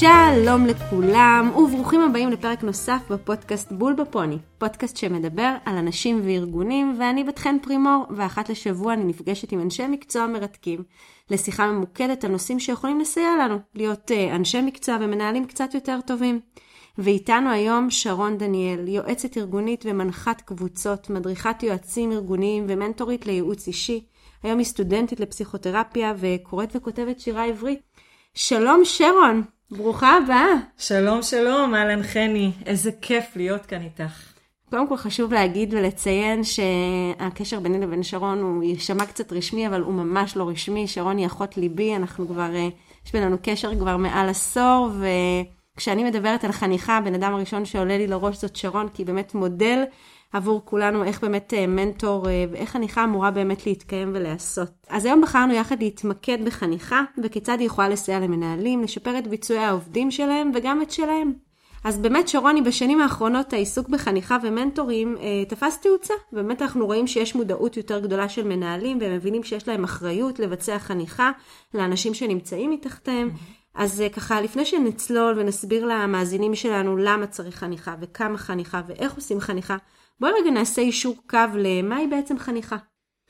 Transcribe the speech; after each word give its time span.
שלום 0.00 0.66
לכולם, 0.66 1.50
וברוכים 1.56 2.00
הבאים 2.00 2.30
לפרק 2.30 2.62
נוסף 2.62 3.00
בפודקאסט 3.10 3.72
בול 3.72 3.94
בפוני, 3.94 4.38
פודקאסט 4.58 4.96
שמדבר 4.96 5.54
על 5.64 5.76
אנשים 5.76 6.20
וארגונים, 6.24 6.96
ואני 6.98 7.24
בת 7.24 7.38
חן 7.38 7.56
פרימור, 7.62 8.06
ואחת 8.16 8.48
לשבוע 8.48 8.92
אני 8.92 9.04
נפגשת 9.04 9.52
עם 9.52 9.60
אנשי 9.60 9.86
מקצוע 9.86 10.26
מרתקים, 10.26 10.82
לשיחה 11.30 11.66
ממוקדת 11.66 12.24
על 12.24 12.30
נושאים 12.30 12.60
שיכולים 12.60 13.00
לסייע 13.00 13.30
לנו, 13.44 13.58
להיות 13.74 14.10
uh, 14.10 14.34
אנשי 14.34 14.62
מקצוע 14.62 14.96
ומנהלים 15.00 15.46
קצת 15.46 15.74
יותר 15.74 15.98
טובים. 16.06 16.40
ואיתנו 16.98 17.50
היום 17.50 17.90
שרון 17.90 18.38
דניאל, 18.38 18.88
יועצת 18.88 19.38
ארגונית 19.38 19.84
ומנחת 19.86 20.40
קבוצות, 20.40 21.10
מדריכת 21.10 21.62
יועצים 21.62 22.12
ארגוניים 22.12 22.64
ומנטורית 22.68 23.26
לייעוץ 23.26 23.66
אישי. 23.66 24.04
היום 24.42 24.58
היא 24.58 24.66
סטודנטית 24.66 25.20
לפסיכותרפיה 25.20 26.14
וקוראת 26.16 26.76
וכותבת 26.76 27.20
שירה 27.20 27.44
עברית. 27.44 27.78
שלום 28.34 28.80
שרון, 28.84 29.42
ברוכה 29.70 30.16
הבאה. 30.16 30.54
שלום 30.78 31.22
שלום, 31.22 31.74
אהלן 31.74 32.02
חני, 32.02 32.52
איזה 32.66 32.90
כיף 33.02 33.36
להיות 33.36 33.66
כאן 33.66 33.82
איתך. 33.82 34.32
קודם 34.70 34.88
כל 34.88 34.96
חשוב 34.96 35.32
להגיד 35.32 35.74
ולציין 35.74 36.42
שהקשר 36.44 37.60
ביני 37.60 37.78
לבין 37.78 38.02
שרון 38.02 38.38
הוא 38.38 38.62
יישמע 38.62 39.06
קצת 39.06 39.32
רשמי, 39.32 39.66
אבל 39.66 39.80
הוא 39.80 39.94
ממש 39.94 40.36
לא 40.36 40.48
רשמי. 40.48 40.88
שרון 40.88 41.16
היא 41.16 41.26
אחות 41.26 41.56
ליבי, 41.56 41.96
אנחנו 41.96 42.28
כבר, 42.28 42.54
אה, 42.54 42.68
יש 43.06 43.12
בינינו 43.12 43.36
קשר 43.42 43.78
כבר 43.78 43.96
מעל 43.96 44.28
עשור, 44.28 44.90
וכשאני 45.76 46.04
מדברת 46.04 46.44
על 46.44 46.52
חניכה, 46.52 46.96
הבן 46.96 47.14
אדם 47.14 47.34
הראשון 47.34 47.64
שעולה 47.64 47.98
לי 47.98 48.06
לראש 48.06 48.36
זאת 48.36 48.56
שרון, 48.56 48.88
כי 48.88 49.02
היא 49.02 49.06
באמת 49.06 49.34
מודל 49.34 49.84
עבור 50.36 50.62
כולנו 50.64 51.04
איך 51.04 51.20
באמת 51.20 51.54
אה, 51.54 51.66
מנטור 51.66 52.28
אה, 52.28 52.44
ואיך 52.50 52.70
חניכה 52.70 53.04
אמורה 53.04 53.30
באמת 53.30 53.66
להתקיים 53.66 54.10
ולהיעשות. 54.14 54.70
אז 54.88 55.04
היום 55.04 55.20
בחרנו 55.22 55.54
יחד 55.54 55.82
להתמקד 55.82 56.38
בחניכה 56.44 57.02
וכיצד 57.22 57.56
היא 57.58 57.66
יכולה 57.66 57.88
לסייע 57.88 58.20
למנהלים, 58.20 58.82
לשפר 58.82 59.18
את 59.18 59.26
ביצועי 59.26 59.64
העובדים 59.64 60.10
שלהם 60.10 60.50
וגם 60.54 60.82
את 60.82 60.90
שלהם. 60.90 61.32
אז 61.84 61.98
באמת 61.98 62.28
שרוני, 62.28 62.62
בשנים 62.62 63.00
האחרונות 63.00 63.52
העיסוק 63.52 63.88
בחניכה 63.88 64.36
ומנטורים 64.42 65.16
אה, 65.20 65.44
תפס 65.48 65.80
תאוצה. 65.80 66.14
באמת 66.32 66.62
אנחנו 66.62 66.86
רואים 66.86 67.06
שיש 67.06 67.34
מודעות 67.34 67.76
יותר 67.76 68.00
גדולה 68.00 68.28
של 68.28 68.48
מנהלים 68.48 68.98
והם 69.00 69.12
מבינים 69.12 69.44
שיש 69.44 69.68
להם 69.68 69.84
אחריות 69.84 70.38
לבצע 70.38 70.78
חניכה 70.78 71.30
לאנשים 71.74 72.14
שנמצאים 72.14 72.70
מתחתיהם. 72.70 73.28
Mm-hmm. 73.28 73.66
אז 73.74 74.00
אה, 74.00 74.08
ככה, 74.08 74.40
לפני 74.40 74.64
שנצלול 74.64 75.38
ונסביר 75.38 75.86
למאזינים 75.86 76.54
שלנו 76.54 76.96
למה 76.96 77.26
צריך 77.26 77.56
חניכה 77.56 77.94
וכמה 78.00 78.38
חניכה 78.38 78.82
ואיך 78.86 79.14
עושים 79.14 79.40
חניכה, 79.40 79.76
בואי 80.20 80.32
רגע 80.40 80.50
נעשה 80.50 80.82
אישור 80.82 81.16
קו 81.26 81.38
למהי 81.54 82.06
בעצם 82.06 82.38
חניכה. 82.38 82.76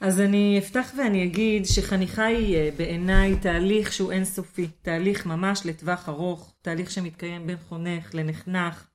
אז 0.00 0.20
אני 0.20 0.58
אפתח 0.58 0.92
ואני 0.98 1.24
אגיד 1.24 1.66
שחניכה 1.66 2.24
היא 2.24 2.56
אה, 2.56 2.70
בעיניי 2.76 3.36
תהליך 3.40 3.92
שהוא 3.92 4.12
אינסופי, 4.12 4.68
תהליך 4.82 5.26
ממש 5.26 5.62
לטווח 5.64 6.08
ארוך, 6.08 6.54
תהליך 6.62 6.90
שמתקיים 6.90 7.46
בין 7.46 7.56
חונך 7.68 8.14
לנחנך, 8.14 8.86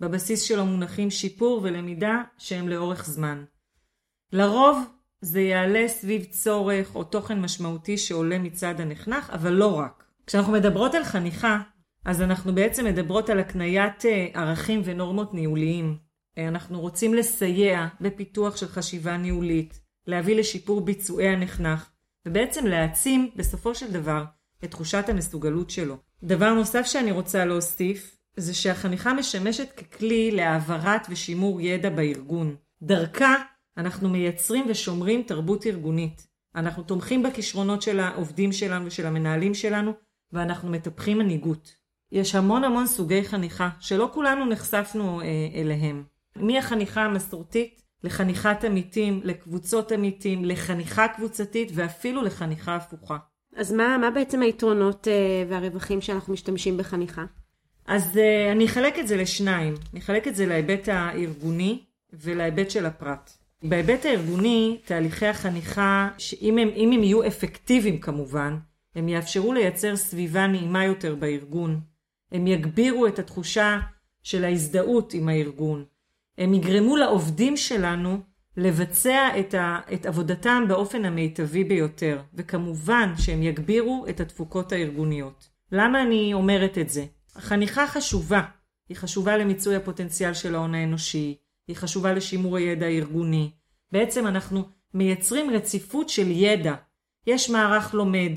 בבסיס 0.00 0.42
שלו 0.42 0.66
מונחים 0.66 1.10
שיפור 1.10 1.60
ולמידה 1.62 2.22
שהם 2.38 2.68
לאורך 2.68 3.06
זמן. 3.06 3.44
לרוב 4.32 4.78
זה 5.20 5.40
יעלה 5.40 5.88
סביב 5.88 6.24
צורך 6.24 6.94
או 6.94 7.04
תוכן 7.04 7.40
משמעותי 7.40 7.98
שעולה 7.98 8.38
מצד 8.38 8.80
הנחנך, 8.80 9.30
אבל 9.30 9.52
לא 9.52 9.74
רק. 9.74 10.04
כשאנחנו 10.26 10.52
מדברות 10.52 10.94
על 10.94 11.04
חניכה, 11.04 11.58
אז 12.04 12.22
אנחנו 12.22 12.54
בעצם 12.54 12.84
מדברות 12.84 13.30
על 13.30 13.40
הקניית 13.40 14.06
אה, 14.06 14.26
ערכים 14.34 14.80
ונורמות 14.84 15.34
ניהוליים. 15.34 16.07
אנחנו 16.48 16.80
רוצים 16.80 17.14
לסייע 17.14 17.86
בפיתוח 18.00 18.56
של 18.56 18.68
חשיבה 18.68 19.16
ניהולית, 19.16 19.80
להביא 20.06 20.36
לשיפור 20.36 20.80
ביצועי 20.80 21.28
הנחנך, 21.28 21.90
ובעצם 22.26 22.66
להעצים 22.66 23.30
בסופו 23.36 23.74
של 23.74 23.92
דבר 23.92 24.24
את 24.64 24.70
תחושת 24.70 25.04
המסוגלות 25.08 25.70
שלו. 25.70 25.96
דבר 26.22 26.54
נוסף 26.54 26.86
שאני 26.86 27.12
רוצה 27.12 27.44
להוסיף, 27.44 28.16
זה 28.36 28.54
שהחניכה 28.54 29.14
משמשת 29.14 29.72
ככלי 29.72 30.30
להעברת 30.30 31.06
ושימור 31.10 31.60
ידע 31.60 31.90
בארגון. 31.90 32.56
דרכה 32.82 33.34
אנחנו 33.76 34.08
מייצרים 34.08 34.64
ושומרים 34.68 35.22
תרבות 35.22 35.66
ארגונית. 35.66 36.26
אנחנו 36.54 36.82
תומכים 36.82 37.22
בכישרונות 37.22 37.82
של 37.82 38.00
העובדים 38.00 38.52
שלנו 38.52 38.86
ושל 38.86 39.06
המנהלים 39.06 39.54
שלנו, 39.54 39.92
ואנחנו 40.32 40.70
מטפחים 40.70 41.18
מנהיגות. 41.18 41.74
יש 42.12 42.34
המון 42.34 42.64
המון 42.64 42.86
סוגי 42.86 43.24
חניכה, 43.24 43.68
שלא 43.80 44.10
כולנו 44.14 44.46
נחשפנו 44.46 45.20
אה, 45.20 45.26
אליהם. 45.54 46.04
מהחניכה 46.40 47.04
המסורתית 47.04 47.82
לחניכת 48.04 48.64
עמיתים, 48.64 49.20
לקבוצות 49.24 49.92
עמיתים, 49.92 50.44
לחניכה 50.44 51.08
קבוצתית 51.08 51.70
ואפילו 51.74 52.22
לחניכה 52.22 52.76
הפוכה. 52.76 53.16
אז 53.56 53.72
מה, 53.72 53.98
מה 53.98 54.10
בעצם 54.10 54.42
היתרונות 54.42 55.06
uh, 55.06 55.50
והרווחים 55.50 56.00
שאנחנו 56.00 56.32
משתמשים 56.32 56.76
בחניכה? 56.76 57.24
אז 57.86 58.16
uh, 58.16 58.52
אני 58.52 58.66
אחלק 58.66 58.98
את 58.98 59.08
זה 59.08 59.16
לשניים. 59.16 59.74
אני 59.92 60.00
אחלק 60.00 60.28
את 60.28 60.36
זה 60.36 60.46
להיבט 60.46 60.88
הארגוני 60.88 61.84
ולהיבט 62.12 62.70
של 62.70 62.86
הפרט. 62.86 63.30
בהיבט 63.62 64.04
הארגוני, 64.04 64.80
תהליכי 64.84 65.26
החניכה, 65.26 66.08
שאם 66.18 66.58
הם, 66.58 66.68
הם 66.76 67.02
יהיו 67.02 67.26
אפקטיביים 67.26 68.00
כמובן, 68.00 68.58
הם 68.94 69.08
יאפשרו 69.08 69.52
לייצר 69.52 69.96
סביבה 69.96 70.46
נעימה 70.46 70.84
יותר 70.84 71.14
בארגון. 71.14 71.80
הם 72.32 72.46
יגבירו 72.46 73.06
את 73.06 73.18
התחושה 73.18 73.78
של 74.22 74.44
ההזדהות 74.44 75.14
עם 75.14 75.28
הארגון. 75.28 75.84
הם 76.38 76.54
יגרמו 76.54 76.96
לעובדים 76.96 77.56
שלנו 77.56 78.18
לבצע 78.56 79.28
את, 79.40 79.54
ה, 79.54 79.80
את 79.94 80.06
עבודתם 80.06 80.64
באופן 80.68 81.04
המיטבי 81.04 81.64
ביותר, 81.64 82.20
וכמובן 82.34 83.12
שהם 83.18 83.42
יגבירו 83.42 84.06
את 84.08 84.20
התפוקות 84.20 84.72
הארגוניות. 84.72 85.48
למה 85.72 86.02
אני 86.02 86.34
אומרת 86.34 86.78
את 86.78 86.88
זה? 86.88 87.04
החניכה 87.36 87.86
חשובה. 87.86 88.42
היא 88.88 88.96
חשובה 88.96 89.36
למיצוי 89.36 89.76
הפוטנציאל 89.76 90.34
של 90.34 90.54
ההון 90.54 90.74
האנושי, 90.74 91.36
היא 91.68 91.76
חשובה 91.76 92.12
לשימור 92.12 92.56
הידע 92.56 92.86
הארגוני. 92.86 93.50
בעצם 93.92 94.26
אנחנו 94.26 94.62
מייצרים 94.94 95.50
רציפות 95.50 96.08
של 96.08 96.30
ידע. 96.30 96.74
יש 97.26 97.50
מערך 97.50 97.94
לומד. 97.94 98.32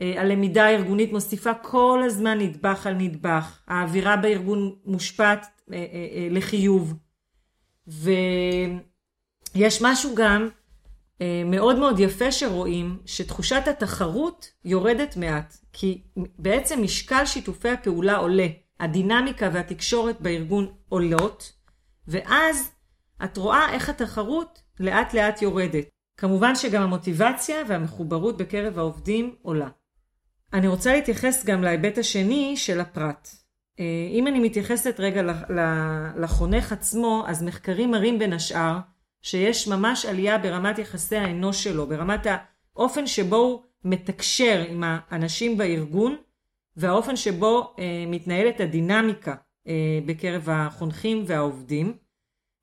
אה, 0.00 0.20
הלמידה 0.20 0.64
הארגונית 0.64 1.12
מוסיפה 1.12 1.54
כל 1.54 2.02
הזמן 2.06 2.38
נדבך 2.38 2.86
על 2.86 2.94
נדבך. 2.94 3.60
האווירה 3.66 4.16
בארגון 4.16 4.74
מושפעת 4.84 5.46
אה, 5.72 5.76
אה, 5.76 6.28
לחיוב. 6.30 6.94
ויש 7.86 9.82
משהו 9.82 10.14
גם 10.14 10.48
אה, 11.20 11.42
מאוד 11.44 11.78
מאוד 11.78 12.00
יפה 12.00 12.32
שרואים, 12.32 12.98
שתחושת 13.06 13.62
התחרות 13.66 14.50
יורדת 14.64 15.16
מעט, 15.16 15.56
כי 15.72 16.02
בעצם 16.38 16.82
משקל 16.82 17.26
שיתופי 17.26 17.68
הפעולה 17.68 18.16
עולה, 18.16 18.46
הדינמיקה 18.80 19.50
והתקשורת 19.52 20.20
בארגון 20.20 20.72
עולות, 20.88 21.52
ואז 22.08 22.70
את 23.24 23.36
רואה 23.36 23.72
איך 23.72 23.88
התחרות 23.88 24.62
לאט 24.80 25.14
לאט 25.14 25.42
יורדת. 25.42 25.84
כמובן 26.16 26.54
שגם 26.54 26.82
המוטיבציה 26.82 27.56
והמחוברות 27.68 28.36
בקרב 28.36 28.78
העובדים 28.78 29.34
עולה. 29.42 29.68
אני 30.52 30.68
רוצה 30.68 30.92
להתייחס 30.92 31.44
גם 31.44 31.62
להיבט 31.62 31.98
השני 31.98 32.56
של 32.56 32.80
הפרט. 32.80 33.28
אם 34.10 34.26
אני 34.26 34.40
מתייחסת 34.40 34.94
רגע 34.98 35.22
לחונך 36.16 36.72
עצמו, 36.72 37.24
אז 37.26 37.42
מחקרים 37.42 37.90
מראים 37.90 38.18
בין 38.18 38.32
השאר 38.32 38.78
שיש 39.22 39.68
ממש 39.68 40.06
עלייה 40.06 40.38
ברמת 40.38 40.78
יחסי 40.78 41.16
האנוש 41.16 41.64
שלו, 41.64 41.86
ברמת 41.86 42.26
האופן 42.74 43.06
שבו 43.06 43.36
הוא 43.36 43.62
מתקשר 43.84 44.64
עם 44.68 44.84
האנשים 44.86 45.58
בארגון 45.58 46.16
והאופן 46.76 47.16
שבו 47.16 47.74
אה, 47.78 48.04
מתנהלת 48.06 48.60
הדינמיקה 48.60 49.34
אה, 49.68 49.98
בקרב 50.06 50.48
החונכים 50.50 51.24
והעובדים. 51.26 51.96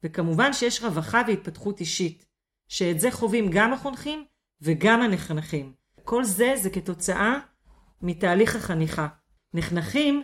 וכמובן 0.03 0.53
שיש 0.53 0.83
רווחה 0.83 1.21
והתפתחות 1.27 1.79
אישית, 1.79 2.25
שאת 2.67 2.99
זה 2.99 3.11
חווים 3.11 3.49
גם 3.51 3.73
החונכים 3.73 4.25
וגם 4.61 5.01
הנחנכים. 5.01 5.73
כל 6.03 6.23
זה 6.23 6.53
זה 6.55 6.69
כתוצאה 6.69 7.39
מתהליך 8.01 8.55
החניכה. 8.55 9.07
נחנכים 9.53 10.23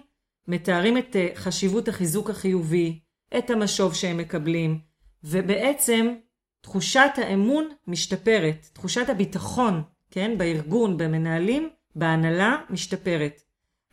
מתארים 0.50 0.98
את 0.98 1.16
אה, 1.16 1.28
חשיבות 1.36 1.88
החיזוק 1.88 2.30
החיובי, 2.30 3.00
את 3.38 3.50
המשוב 3.50 3.94
שהם 3.94 4.18
מקבלים, 4.18 4.80
ובעצם 5.24 6.14
תחושת 6.62 7.12
האמון 7.18 7.70
משתפרת, 7.88 8.70
תחושת 8.74 9.10
הביטחון, 9.10 9.84
כן, 10.12 10.38
בארגון, 10.38 10.98
במנהלים, 10.98 11.70
בהנהלה, 11.96 12.58
משתפרת. 12.70 13.42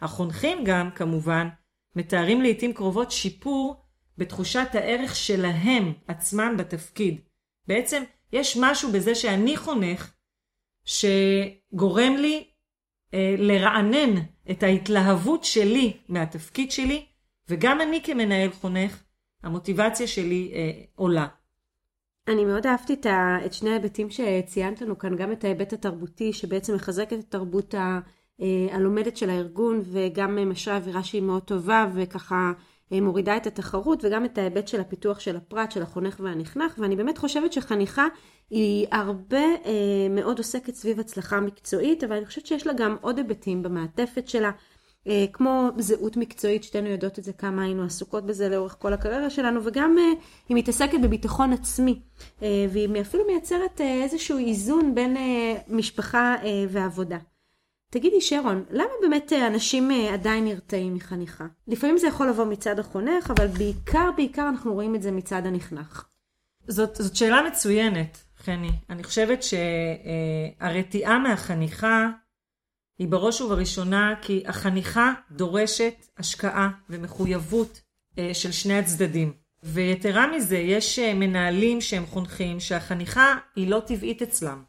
החונכים 0.01 0.65
גם, 0.65 0.91
כמובן, 0.91 1.49
מתארים 1.97 2.43
לעיתים 2.43 2.73
קרובות 2.73 3.11
שיפור 3.11 3.83
בתחושת 4.19 4.69
הערך 4.73 5.17
שלהם 5.17 5.93
עצמם 6.09 6.55
בתפקיד. 6.59 7.21
בעצם 7.69 8.03
יש 8.33 8.57
משהו 8.61 8.93
בזה 8.93 9.15
שאני 9.15 9.57
חונך 9.57 10.13
שגורם 10.85 12.17
לי 12.17 12.51
לרענן 13.39 14.15
את 14.51 14.63
ההתלהבות 14.63 15.45
שלי 15.45 15.97
מהתפקיד 16.09 16.71
שלי, 16.71 17.07
וגם 17.49 17.81
אני 17.81 18.01
כמנהל 18.05 18.51
חונך, 18.51 19.03
המוטיבציה 19.43 20.07
שלי 20.07 20.51
אה, 20.55 20.71
עולה. 20.95 21.27
אני 22.29 22.45
מאוד 22.45 22.67
אהבתי 22.67 22.95
את, 22.95 23.07
ה, 23.07 23.39
את 23.47 23.53
שני 23.53 23.71
ההיבטים 23.71 24.09
שציינת 24.11 24.81
לנו 24.81 24.99
כאן, 24.99 25.17
גם 25.17 25.33
את 25.33 25.45
ההיבט 25.45 25.73
התרבותי, 25.73 26.33
שבעצם 26.33 26.75
מחזק 26.75 27.13
את 27.13 27.19
התרבות 27.19 27.75
הלומדת 28.73 29.17
של 29.17 29.31
הארגון 29.31 29.81
וגם 29.85 30.51
משרה 30.51 30.77
אווירה 30.77 31.03
שהיא 31.03 31.23
מאוד 31.23 31.43
טובה 31.43 31.87
וככה 31.95 32.53
מורידה 32.93 33.37
את 33.37 33.47
התחרות 33.47 34.05
וגם 34.05 34.25
את 34.25 34.39
ההיבט 34.39 34.69
של 34.69 34.81
הפיתוח 34.81 35.21
של 35.21 35.37
הפרט, 35.37 35.73
של 35.73 35.83
החונך 35.83 36.21
והנכנח, 36.25 36.75
ואני 36.79 36.97
באמת 36.97 37.19
חושבת 37.19 37.53
שחניכה 37.53 38.07
היא 38.51 38.87
הרבה 38.93 39.37
אה, 39.39 39.73
מאוד 40.11 40.39
עוסקת 40.39 40.75
סביב 40.75 41.01
הצלחה 41.01 41.41
מקצועית, 41.41 42.05
אבל 42.05 42.17
אני 42.17 42.27
חושבת 42.27 42.47
שיש 42.47 42.67
לה 42.67 42.73
גם 42.73 42.97
עוד 43.01 43.19
היבטים 43.19 43.63
במעטפת 43.63 44.29
שלה, 44.29 44.51
אה, 45.07 45.25
כמו 45.33 45.69
זהות 45.79 46.17
מקצועית, 46.17 46.65
שתינו 46.65 46.89
יודעות 46.89 47.19
את 47.19 47.25
זה 47.25 47.33
כמה 47.33 47.63
היינו 47.63 47.83
עסוקות 47.83 48.27
בזה 48.27 48.49
לאורך 48.49 48.77
כל 48.79 48.93
הקריירה 48.93 49.31
שלנו, 49.31 49.61
וגם 49.65 49.97
אה, 49.99 50.05
היא 50.49 50.57
מתעסקת 50.57 50.99
בביטחון 51.03 51.53
עצמי, 51.53 52.01
אה, 52.43 52.67
והיא 52.71 53.01
אפילו 53.01 53.25
מייצרת 53.27 53.81
אה, 53.81 54.03
איזשהו 54.03 54.39
איזון 54.39 54.95
בין 54.95 55.17
אה, 55.17 55.55
משפחה 55.69 56.35
אה, 56.45 56.65
ועבודה. 56.69 57.19
תגידי 57.91 58.21
שרון, 58.21 58.65
למה 58.71 58.91
באמת 59.01 59.33
אה, 59.33 59.47
אנשים 59.47 59.91
אה, 59.91 60.15
עדיין 60.15 60.45
נרתעים 60.45 60.95
מחניכה? 60.95 61.47
לפעמים 61.69 61.99
זה 61.99 62.07
יכול 62.07 62.29
לבוא 62.29 62.45
מצד 62.45 62.79
החונך, 62.79 63.31
אבל 63.31 63.47
בעיקר 63.47 64.11
בעיקר 64.17 64.49
אנחנו 64.49 64.75
רואים 64.75 64.95
את 64.95 65.03
זה 65.03 65.13
מצד 65.13 65.47
הנכנח. 65.47 66.09
זאת, 66.69 66.97
זאת 66.97 67.17
שאלה 67.17 67.43
מצוינת, 67.43 68.25
חני. 68.37 68.71
אני 68.91 69.05
חושבת 69.05 69.41
שהרתיעה 70.61 71.19
מהחניכה 71.19 72.09
היא 72.99 73.09
בראש 73.09 73.41
ובראשונה 73.41 74.15
כי 74.23 74.43
החניכה 74.47 75.13
דורשת 75.31 75.95
השקעה 76.19 76.71
ומחויבות 76.91 77.81
אה, 78.19 78.35
של 78.35 78.53
שני 78.53 78.79
הצדדים. 78.79 79.33
ויתרה 79.63 80.27
מזה, 80.27 80.59
יש 80.59 80.99
מנהלים 80.99 81.81
שהם 81.81 82.07
חונכים 82.07 82.61
שהחניכה 82.61 83.35
היא 83.57 83.71
לא 83.71 83.81
טבעית 83.87 84.23
אצלם. 84.23 84.63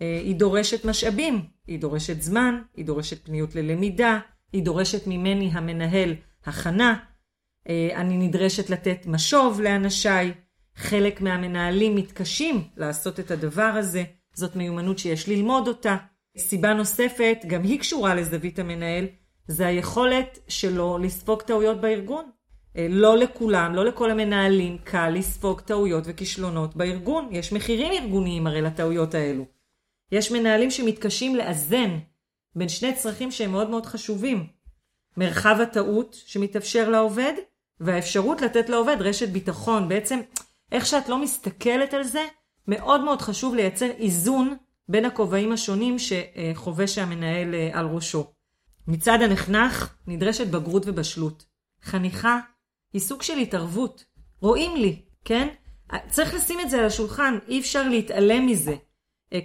היא 0.00 0.36
דורשת 0.36 0.84
משאבים, 0.84 1.40
היא 1.66 1.78
דורשת 1.78 2.22
זמן, 2.22 2.62
היא 2.76 2.84
דורשת 2.84 3.24
פניות 3.24 3.54
ללמידה, 3.54 4.18
היא 4.52 4.62
דורשת 4.62 5.06
ממני 5.06 5.50
המנהל 5.52 6.14
הכנה, 6.46 6.96
אני 7.68 8.16
נדרשת 8.16 8.70
לתת 8.70 9.06
משוב 9.06 9.60
לאנשיי. 9.60 10.32
חלק 10.76 11.20
מהמנהלים 11.20 11.96
מתקשים 11.96 12.64
לעשות 12.76 13.20
את 13.20 13.30
הדבר 13.30 13.62
הזה, 13.62 14.04
זאת 14.34 14.56
מיומנות 14.56 14.98
שיש 14.98 15.28
ללמוד 15.28 15.68
אותה. 15.68 15.96
סיבה 16.38 16.74
נוספת, 16.74 17.38
גם 17.46 17.62
היא 17.62 17.80
קשורה 17.80 18.14
לזווית 18.14 18.58
המנהל, 18.58 19.06
זה 19.46 19.66
היכולת 19.66 20.38
שלו 20.48 20.98
לספוג 20.98 21.42
טעויות 21.42 21.80
בארגון. 21.80 22.24
לא 22.88 23.16
לכולם, 23.16 23.74
לא 23.74 23.84
לכל 23.84 24.10
המנהלים, 24.10 24.78
קל 24.84 25.10
לספוג 25.10 25.60
טעויות 25.60 26.04
וכישלונות 26.06 26.76
בארגון. 26.76 27.28
יש 27.30 27.52
מחירים 27.52 27.92
ארגוניים 27.92 28.46
הרי 28.46 28.62
לטעויות 28.62 29.14
האלו. 29.14 29.59
יש 30.12 30.32
מנהלים 30.32 30.70
שמתקשים 30.70 31.36
לאזן 31.36 31.98
בין 32.56 32.68
שני 32.68 32.94
צרכים 32.94 33.30
שהם 33.30 33.52
מאוד 33.52 33.70
מאוד 33.70 33.86
חשובים. 33.86 34.46
מרחב 35.16 35.56
הטעות 35.62 36.16
שמתאפשר 36.26 36.90
לעובד, 36.90 37.32
והאפשרות 37.80 38.42
לתת 38.42 38.68
לעובד 38.68 38.96
רשת 39.00 39.28
ביטחון. 39.28 39.88
בעצם, 39.88 40.20
איך 40.72 40.86
שאת 40.86 41.08
לא 41.08 41.18
מסתכלת 41.18 41.94
על 41.94 42.04
זה, 42.04 42.24
מאוד 42.68 43.04
מאוד 43.04 43.22
חשוב 43.22 43.54
לייצר 43.54 43.90
איזון 43.90 44.56
בין 44.88 45.04
הכובעים 45.04 45.52
השונים 45.52 45.96
שחובש 45.98 46.98
המנהל 46.98 47.54
על 47.72 47.86
ראשו. 47.86 48.32
מצד 48.88 49.18
הנחנך 49.22 49.94
נדרשת 50.06 50.46
בגרות 50.46 50.82
ובשלות. 50.86 51.44
חניכה 51.82 52.40
היא 52.92 53.00
סוג 53.00 53.22
של 53.22 53.38
התערבות. 53.38 54.04
רואים 54.40 54.76
לי, 54.76 55.02
כן? 55.24 55.48
צריך 56.08 56.34
לשים 56.34 56.60
את 56.60 56.70
זה 56.70 56.78
על 56.78 56.86
השולחן, 56.86 57.38
אי 57.48 57.60
אפשר 57.60 57.88
להתעלם 57.88 58.46
מזה. 58.46 58.74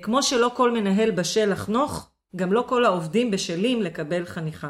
כמו 0.02 0.24
שלא 0.24 0.52
כל 0.56 0.72
מנהל 0.72 1.12
בשל 1.12 1.52
לחנוך, 1.52 2.10
גם 2.36 2.54
לא 2.54 2.64
כל 2.68 2.86
העובדים 2.86 3.32
בשלים 3.32 3.82
לקבל 3.82 4.26
חניכה. 4.26 4.70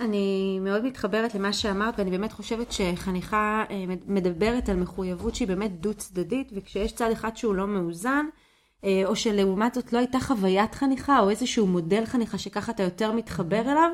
אני 0.00 0.58
מאוד 0.60 0.84
מתחברת 0.84 1.34
למה 1.34 1.52
שאמרת, 1.52 1.98
ואני 1.98 2.10
באמת 2.10 2.32
חושבת 2.32 2.72
שחניכה 2.72 3.64
מדברת 4.06 4.68
על 4.68 4.76
מחויבות 4.76 5.34
שהיא 5.34 5.48
באמת 5.48 5.80
דו-צדדית, 5.80 6.52
וכשיש 6.54 6.92
צד 6.92 7.10
אחד 7.10 7.36
שהוא 7.36 7.54
לא 7.54 7.66
מאוזן, 7.66 8.26
או 9.04 9.16
שלעומת 9.16 9.74
זאת 9.74 9.92
לא 9.92 9.98
הייתה 9.98 10.20
חוויית 10.20 10.74
חניכה, 10.74 11.20
או 11.20 11.30
איזשהו 11.30 11.66
מודל 11.66 12.04
חניכה 12.06 12.38
שככה 12.38 12.72
אתה 12.72 12.82
יותר 12.82 13.12
מתחבר 13.12 13.60
אליו, 13.60 13.90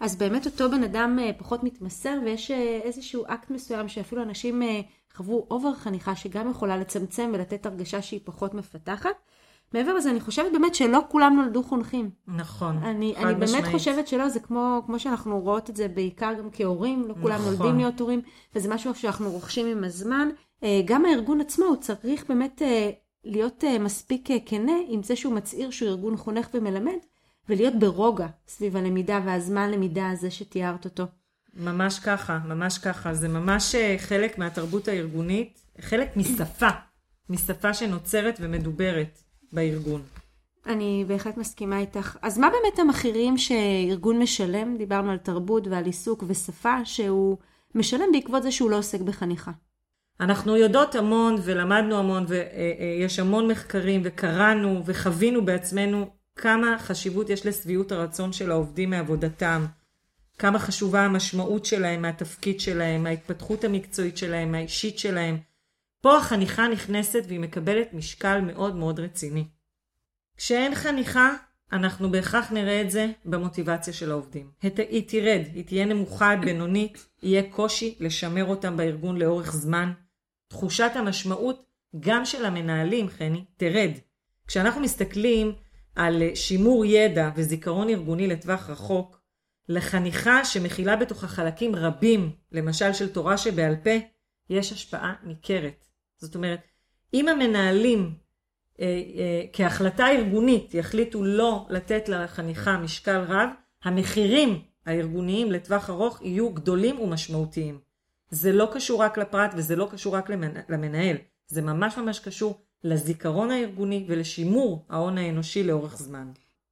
אז 0.00 0.16
באמת 0.16 0.46
אותו 0.46 0.70
בן 0.70 0.82
אדם 0.82 1.18
פחות 1.38 1.64
מתמסר, 1.64 2.18
ויש 2.24 2.50
איזשהו 2.82 3.24
אקט 3.26 3.50
מסוים 3.50 3.88
שאפילו 3.88 4.22
אנשים 4.22 4.62
חוו 5.14 5.46
over 5.50 5.74
חניכה, 5.74 6.16
שגם 6.16 6.50
יכולה 6.50 6.76
לצמצם 6.76 7.30
ולתת 7.34 7.66
הרגשה 7.66 8.02
שהיא 8.02 8.20
פחות 8.24 8.54
מפתחת. 8.54 9.16
מעבר 9.74 9.94
לזה, 9.94 10.10
אני 10.10 10.20
חושבת 10.20 10.52
באמת 10.52 10.74
שלא 10.74 11.00
כולם 11.08 11.36
נולדו 11.36 11.62
חונכים. 11.62 12.10
נכון, 12.26 12.76
אני, 12.76 13.16
אני 13.16 13.24
באמת 13.24 13.42
משמעית. 13.42 13.64
חושבת 13.64 14.08
שלא, 14.08 14.28
זה 14.28 14.40
כמו, 14.40 14.82
כמו 14.86 14.98
שאנחנו 14.98 15.40
רואות 15.40 15.70
את 15.70 15.76
זה 15.76 15.88
בעיקר 15.88 16.32
גם 16.38 16.48
כהורים, 16.52 17.04
לא 17.08 17.14
כולם 17.22 17.40
נכון. 17.40 17.52
נולדים 17.52 17.76
להיות 17.76 18.00
הורים, 18.00 18.20
וזה 18.54 18.74
משהו 18.74 18.94
שאנחנו 18.94 19.30
רוכשים 19.30 19.66
עם 19.66 19.84
הזמן. 19.84 20.28
גם 20.84 21.04
הארגון 21.04 21.40
עצמו, 21.40 21.64
הוא 21.64 21.76
צריך 21.76 22.24
באמת 22.28 22.62
להיות 23.24 23.64
מספיק 23.80 24.28
כנה 24.46 24.72
עם 24.88 25.02
זה 25.02 25.16
שהוא 25.16 25.34
מצהיר 25.34 25.70
שהוא 25.70 25.88
ארגון 25.88 26.16
חונך 26.16 26.48
ומלמד, 26.54 26.98
ולהיות 27.48 27.74
ברוגע 27.78 28.26
סביב 28.48 28.76
הלמידה 28.76 29.20
והזמן 29.24 29.70
למידה 29.70 30.10
הזה 30.10 30.30
שתיארת 30.30 30.84
אותו. 30.84 31.04
ממש 31.54 31.98
ככה, 31.98 32.38
ממש 32.48 32.78
ככה. 32.78 33.14
זה 33.14 33.28
ממש 33.28 33.74
חלק 33.98 34.38
מהתרבות 34.38 34.88
הארגונית, 34.88 35.62
חלק 35.80 36.16
משפה, 36.16 36.68
משפה 37.30 37.74
שנוצרת 37.74 38.38
ומדוברת. 38.40 39.22
בארגון. 39.52 40.02
אני 40.66 41.04
בהחלט 41.08 41.36
מסכימה 41.36 41.78
איתך. 41.78 42.16
אז 42.22 42.38
מה 42.38 42.48
באמת 42.50 42.78
המחירים 42.78 43.38
שארגון 43.38 44.18
משלם? 44.18 44.76
דיברנו 44.76 45.10
על 45.10 45.18
תרבות 45.18 45.66
ועל 45.66 45.84
עיסוק 45.84 46.24
ושפה, 46.26 46.84
שהוא 46.84 47.36
משלם 47.74 48.12
בעקבות 48.12 48.42
זה 48.42 48.52
שהוא 48.52 48.70
לא 48.70 48.78
עוסק 48.78 49.00
בחניכה. 49.00 49.50
אנחנו 50.20 50.56
יודעות 50.56 50.94
המון 50.94 51.36
ולמדנו 51.42 51.98
המון 51.98 52.26
ויש 52.28 53.18
המון 53.18 53.50
מחקרים 53.50 54.00
וקראנו 54.04 54.82
וחווינו 54.86 55.44
בעצמנו 55.44 56.06
כמה 56.36 56.76
חשיבות 56.78 57.30
יש 57.30 57.46
לשביעות 57.46 57.92
הרצון 57.92 58.32
של 58.32 58.50
העובדים 58.50 58.90
מעבודתם, 58.90 59.66
כמה 60.38 60.58
חשובה 60.58 61.04
המשמעות 61.04 61.64
שלהם 61.64 62.02
מהתפקיד 62.02 62.60
שלהם, 62.60 63.02
מההתפתחות 63.02 63.64
המקצועית 63.64 64.16
שלהם, 64.16 64.52
מהאישית 64.52 64.98
שלהם. 64.98 65.36
פה 66.00 66.16
החניכה 66.16 66.68
נכנסת 66.68 67.24
והיא 67.26 67.40
מקבלת 67.40 67.94
משקל 67.94 68.40
מאוד 68.40 68.76
מאוד 68.76 69.00
רציני. 69.00 69.44
כשאין 70.36 70.74
חניכה, 70.74 71.34
אנחנו 71.72 72.10
בהכרח 72.10 72.52
נראה 72.52 72.80
את 72.80 72.90
זה 72.90 73.06
במוטיבציה 73.24 73.92
של 73.92 74.10
העובדים. 74.10 74.50
היא 74.62 75.08
תרד, 75.08 75.42
היא 75.54 75.64
תהיה 75.64 75.84
נמוכה 75.84 76.36
בינונית, 76.36 77.06
יהיה 77.22 77.42
קושי 77.50 77.94
לשמר 78.00 78.44
אותם 78.44 78.76
בארגון 78.76 79.16
לאורך 79.16 79.52
זמן. 79.52 79.92
תחושת 80.48 80.90
המשמעות 80.94 81.66
גם 82.00 82.24
של 82.24 82.44
המנהלים, 82.44 83.08
חני, 83.08 83.44
תרד. 83.56 83.90
כשאנחנו 84.46 84.80
מסתכלים 84.80 85.52
על 85.94 86.22
שימור 86.34 86.84
ידע 86.84 87.30
וזיכרון 87.36 87.88
ארגוני 87.88 88.26
לטווח 88.26 88.70
רחוק, 88.70 89.20
לחניכה 89.68 90.44
שמכילה 90.44 90.96
בתוכה 90.96 91.28
חלקים 91.28 91.76
רבים, 91.76 92.30
למשל 92.52 92.92
של 92.92 93.12
תורה 93.12 93.38
שבעל 93.38 93.76
פה, 93.76 93.90
יש 94.50 94.72
השפעה 94.72 95.14
ניכרת. 95.24 95.85
זאת 96.26 96.34
אומרת, 96.34 96.60
אם 97.14 97.28
המנהלים 97.28 98.12
אה, 98.80 98.86
אה, 99.16 99.42
כהחלטה 99.52 100.08
ארגונית 100.08 100.74
יחליטו 100.74 101.24
לא 101.24 101.66
לתת 101.70 102.08
לחניכה 102.08 102.78
משקל 102.78 103.20
רב, 103.28 103.48
המחירים 103.84 104.60
הארגוניים 104.86 105.52
לטווח 105.52 105.90
ארוך 105.90 106.22
יהיו 106.22 106.50
גדולים 106.50 107.00
ומשמעותיים. 107.00 107.78
זה 108.30 108.52
לא 108.52 108.68
קשור 108.72 109.02
רק 109.02 109.18
לפרט 109.18 109.50
וזה 109.56 109.76
לא 109.76 109.88
קשור 109.90 110.16
רק 110.16 110.30
למנהל, 110.68 111.16
זה 111.46 111.62
ממש 111.62 111.98
ממש 111.98 112.18
קשור 112.18 112.60
לזיכרון 112.84 113.50
הארגוני 113.50 114.04
ולשימור 114.08 114.86
ההון 114.90 115.18
האנושי 115.18 115.62
לאורך 115.62 115.96
זמן. 115.96 116.30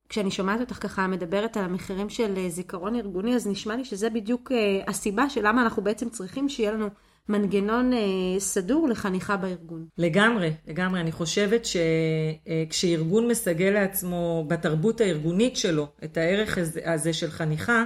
כשאני 0.09 0.31
שומעת 0.31 0.61
אותך 0.61 0.83
ככה 0.83 1.07
מדברת 1.07 1.57
על 1.57 1.65
המחירים 1.65 2.09
של 2.09 2.35
אה, 2.37 2.51
זיכרון 2.51 2.95
ארגוני, 2.95 3.35
אז 3.35 3.47
נשמע 3.47 3.77
לי 3.77 3.85
שזה 3.85 4.11
בדיוק 4.11 4.53
הסיבה 4.87 5.31
של 5.31 5.49
למה 5.49 5.63
אנחנו 5.63 5.85
בעצם 5.85 6.11
צריכים 6.11 6.49
שיהיה 6.49 6.73
לנו 6.73 6.89
מנגנון 7.29 7.93
אה, 7.93 7.99
סדור 8.39 8.89
לחניכה 8.89 9.37
בארגון. 9.37 9.87
לגמרי, 9.99 10.53
לגמרי. 10.67 11.01
אני 11.01 11.13
חושבת 11.13 11.63
שכשארגון 11.65 13.29
מסגל 13.29 13.71
לעצמו 13.71 14.45
בתרבות 14.49 15.01
הארגונית 15.01 15.57
שלו 15.57 15.89
את 16.05 16.17
הערך 16.17 16.59
הזה, 16.59 16.81
הזה 16.85 17.13
של 17.13 17.31
חניכה, 17.31 17.85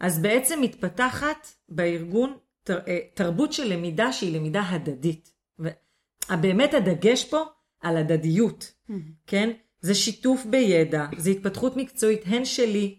אז 0.00 0.22
בעצם 0.22 0.60
מתפתחת 0.62 1.48
בארגון 1.68 2.36
תר, 2.62 2.78
אה, 2.88 2.98
תרבות 3.14 3.52
של 3.52 3.72
למידה 3.72 4.12
שהיא 4.12 4.36
למידה 4.36 4.62
הדדית. 4.68 5.32
ובאמת 5.58 6.74
הדגש 6.74 7.24
פה 7.24 7.42
על 7.80 7.96
הדדיות. 7.96 8.72
כן? 9.26 9.50
זה 9.80 9.94
שיתוף 9.94 10.46
בידע, 10.46 11.06
זה 11.16 11.30
התפתחות 11.30 11.76
מקצועית 11.76 12.22
הן 12.26 12.44
שלי 12.44 12.98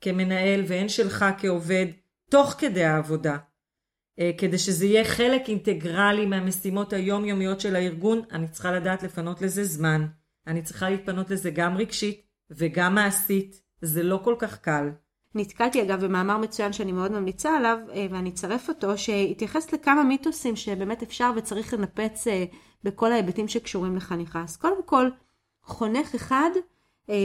כמנהל 0.00 0.62
והן 0.66 0.88
שלך 0.88 1.24
כעובד, 1.38 1.86
תוך 2.30 2.54
כדי 2.58 2.84
העבודה. 2.84 3.36
אה, 4.18 4.30
כדי 4.38 4.58
שזה 4.58 4.86
יהיה 4.86 5.04
חלק 5.04 5.48
אינטגרלי 5.48 6.26
מהמשימות 6.26 6.92
היומיומיות 6.92 7.60
של 7.60 7.76
הארגון, 7.76 8.22
אני 8.32 8.48
צריכה 8.48 8.72
לדעת 8.72 9.02
לפנות 9.02 9.42
לזה 9.42 9.64
זמן. 9.64 10.06
אני 10.46 10.62
צריכה 10.62 10.90
להתפנות 10.90 11.30
לזה 11.30 11.50
גם 11.50 11.76
רגשית 11.76 12.22
וגם 12.50 12.94
מעשית. 12.94 13.66
זה 13.82 14.02
לא 14.02 14.20
כל 14.24 14.34
כך 14.38 14.58
קל. 14.58 14.90
נתקלתי 15.34 15.82
אגב 15.82 16.04
במאמר 16.04 16.38
מצוין 16.38 16.72
שאני 16.72 16.92
מאוד 16.92 17.12
ממליצה 17.12 17.56
עליו, 17.56 17.78
אה, 17.92 18.06
ואני 18.10 18.30
אצרף 18.30 18.68
אותו, 18.68 18.98
שהתייחס 18.98 19.72
לכמה 19.72 20.04
מיתוסים 20.04 20.56
שבאמת 20.56 21.02
אפשר 21.02 21.30
וצריך 21.36 21.74
לנפץ 21.74 22.28
אה, 22.28 22.44
בכל 22.84 23.12
ההיבטים 23.12 23.48
שקשורים 23.48 23.96
לחניכה. 23.96 24.42
אז 24.42 24.56
קודם 24.56 24.82
כל, 24.84 25.10
חונך 25.62 26.14
אחד 26.14 26.50